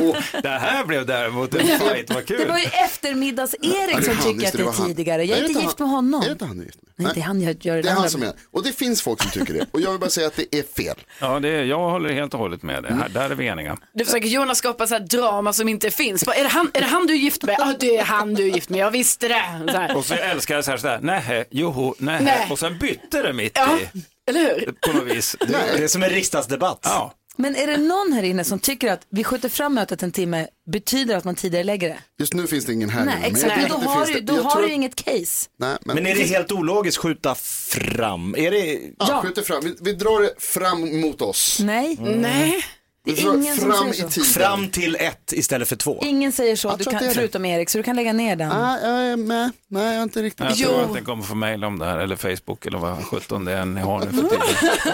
Jo. 0.00 0.14
Det 0.42 0.48
här 0.48 0.84
blev 0.84 1.06
däremot 1.06 1.54
en 1.54 1.66
fight, 1.66 2.14
vad 2.14 2.26
kul. 2.26 2.38
Det 2.38 2.46
var 2.46 2.58
ju 2.58 2.64
eftermiddags-Erik 2.64 4.04
som 4.04 4.40
just 4.40 4.54
att 4.54 4.76
det, 4.76 4.82
är 4.82 4.86
tidigare. 4.86 5.24
Jag 5.24 5.38
är 5.38 5.48
inte 5.48 5.60
gift 5.62 5.78
med 5.78 5.88
honom. 5.88 6.22
Är 6.22 6.26
det 6.26 6.32
inte 6.32 6.44
han 6.44 6.56
du 6.56 6.62
är 6.62 6.66
gift 6.66 6.78
med? 6.82 6.90
Nej, 6.96 7.12
det 7.14 7.20
är 7.20 7.24
han 7.24 7.40
jag 7.42 7.56
gör 7.64 7.76
Det 7.76 7.82
det 7.82 7.88
är 7.88 7.94
han 7.94 8.10
som 8.10 8.22
är. 8.22 8.32
Och 8.52 8.62
det 8.64 8.72
finns 8.72 9.02
folk 9.02 9.22
som 9.22 9.30
tycker 9.30 9.54
det. 9.54 9.66
Och 9.70 9.80
jag 9.80 9.90
vill 9.90 10.00
bara 10.00 10.10
säga 10.10 10.26
att 10.26 10.36
det 10.36 10.58
är 10.58 10.62
fel. 10.62 10.96
Ja, 11.20 11.40
det 11.40 11.48
är, 11.48 11.64
jag 11.64 11.78
håller 11.90 12.12
helt 12.12 12.34
och 12.34 12.40
hållet 12.40 12.62
med. 12.62 12.82
Det 12.82 12.94
här, 12.94 13.08
där 13.08 13.30
är 13.30 13.34
vi 13.34 13.46
eniga. 13.46 13.76
Du 13.94 14.04
försöker 14.04 14.28
Jonas 14.28 14.58
skapa 14.58 14.86
så 14.86 14.94
här 14.94 15.00
drama 15.00 15.52
som 15.52 15.68
inte 15.68 15.90
finns. 15.90 16.24
Bara, 16.24 16.34
Är 16.36 16.42
det 16.42 16.48
han, 16.50 16.70
är 16.74 16.80
det 16.80 16.86
han 16.86 17.06
du 17.06 17.12
är 17.14 17.18
gift 17.18 17.42
med? 17.42 17.56
Ja, 17.58 17.74
det 17.80 17.96
är 17.96 18.04
han 18.04 18.34
du 18.34 18.42
är 18.50 18.54
gift 18.54 18.68
med. 18.70 18.80
Jag 18.80 18.90
visste 18.90 19.28
det. 19.28 19.42
Så 19.72 19.78
här. 19.78 19.96
Och 19.96 20.04
så 20.04 20.14
älskar 20.14 20.54
jag 20.54 20.64
så 20.64 20.70
här, 20.70 20.78
så 20.78 20.88
här 20.88 20.98
nej, 21.02 21.44
joho, 21.50 21.94
nej. 21.98 22.22
Nej. 22.24 22.46
Och 22.50 22.58
sen 22.58 22.78
bytte 22.78 23.22
det 23.22 23.32
mitt 23.32 23.52
Ja, 23.58 23.78
i, 23.78 23.88
eller 24.30 24.40
hur? 24.40 24.72
på 24.86 24.92
något 24.98 25.16
vis. 25.16 25.36
Det, 25.40 25.46
Det 25.76 25.84
är 25.84 25.88
som 25.88 26.02
en 26.02 26.10
riksdagsdebatt. 26.10 26.80
ja. 26.82 27.14
Men 27.36 27.56
är 27.56 27.66
det 27.66 27.76
någon 27.76 28.12
här 28.12 28.22
inne 28.22 28.44
som 28.44 28.58
tycker 28.58 28.92
att 28.92 29.06
vi 29.10 29.24
skjuter 29.24 29.48
fram 29.48 29.74
mötet 29.74 30.02
en 30.02 30.12
timme 30.12 30.46
betyder 30.70 31.16
att 31.16 31.24
man 31.24 31.34
tidigare 31.34 31.64
lägger 31.64 31.88
det? 31.88 31.98
Just 32.18 32.34
nu 32.34 32.46
finns 32.46 32.64
det 32.64 32.72
ingen 32.72 32.88
här 32.88 33.04
Nej, 33.04 33.14
inne, 33.18 33.26
exakt. 33.26 33.56
Men 33.56 33.68
då 33.68 33.76
har 33.76 34.06
du, 34.06 34.20
då 34.20 34.34
Jag 34.34 34.42
har 34.42 34.62
du 34.62 34.72
inget 34.72 34.96
case. 34.96 35.48
Nej, 35.58 35.76
men, 35.84 35.94
Men 35.94 36.06
är 36.06 36.14
det 36.14 36.22
helt 36.22 36.52
ologiskt 36.52 36.98
skjuta 36.98 37.34
fram? 37.34 38.34
Är 38.38 38.50
det... 38.50 38.72
Ja, 38.72 38.80
Ja. 38.98 39.22
skjuter 39.22 39.42
fram. 39.42 39.64
Vi, 39.64 39.76
vi 39.80 39.92
drar 39.92 40.22
det 40.22 40.34
fram 40.38 41.00
mot 41.00 41.22
oss. 41.22 41.58
Nej, 41.60 41.96
Nej. 42.00 42.64
Det 43.04 43.10
är 43.20 43.24
drar 43.24 43.34
ingen 43.34 43.56
som 43.56 43.70
fram 43.70 43.78
säger 43.92 43.92
i 43.92 43.96
så. 43.96 44.08
tiden. 44.08 44.30
Fram 44.30 44.68
till 44.68 44.96
ett 45.00 45.32
istället 45.32 45.68
för 45.68 45.76
två. 45.76 46.00
Ingen 46.04 46.32
säger 46.32 46.56
så, 46.56 46.68
Jag 46.68 46.78
du 46.78 46.84
tror 46.84 46.94
att 46.94 47.00
kan, 47.00 47.06
det 47.06 47.10
är 47.10 47.14
det. 47.14 47.20
förutom 47.20 47.44
Erik, 47.44 47.70
så 47.70 47.78
du 47.78 47.84
kan 47.84 47.96
lägga 47.96 48.12
ner 48.12 48.36
den. 48.36 48.52
Ah, 48.52 48.78
jag 48.82 49.02
är 49.12 49.16
med. 49.16 49.50
Nej, 49.68 49.84
jag 49.84 49.94
är 49.94 50.02
inte 50.02 50.22
riktigt. 50.22 50.44
Jag 50.46 50.52
Jo. 50.56 50.68
tror 50.68 50.84
att 50.84 50.94
den 50.94 51.04
kommer 51.04 51.22
få 51.22 51.34
mejl 51.34 51.64
om 51.64 51.78
det 51.78 51.84
här, 51.84 51.98
eller 51.98 52.16
Facebook 52.16 52.66
eller 52.66 52.78
vad 52.78 53.04
17 53.04 53.44
det 53.44 53.52
är 53.52 53.64
ni 53.64 53.80
har 53.80 54.00
nu 54.00 54.06
för 54.06 54.28
tiden. 54.28 54.40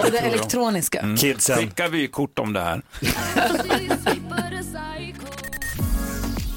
Det 0.05 0.09
där 0.11 0.21
elektroniska. 0.21 1.15
Kidsen. 1.17 1.57
Skicka 1.57 1.87
vykort 1.87 2.39
om 2.39 2.53
det 2.53 2.61
här. 2.61 2.81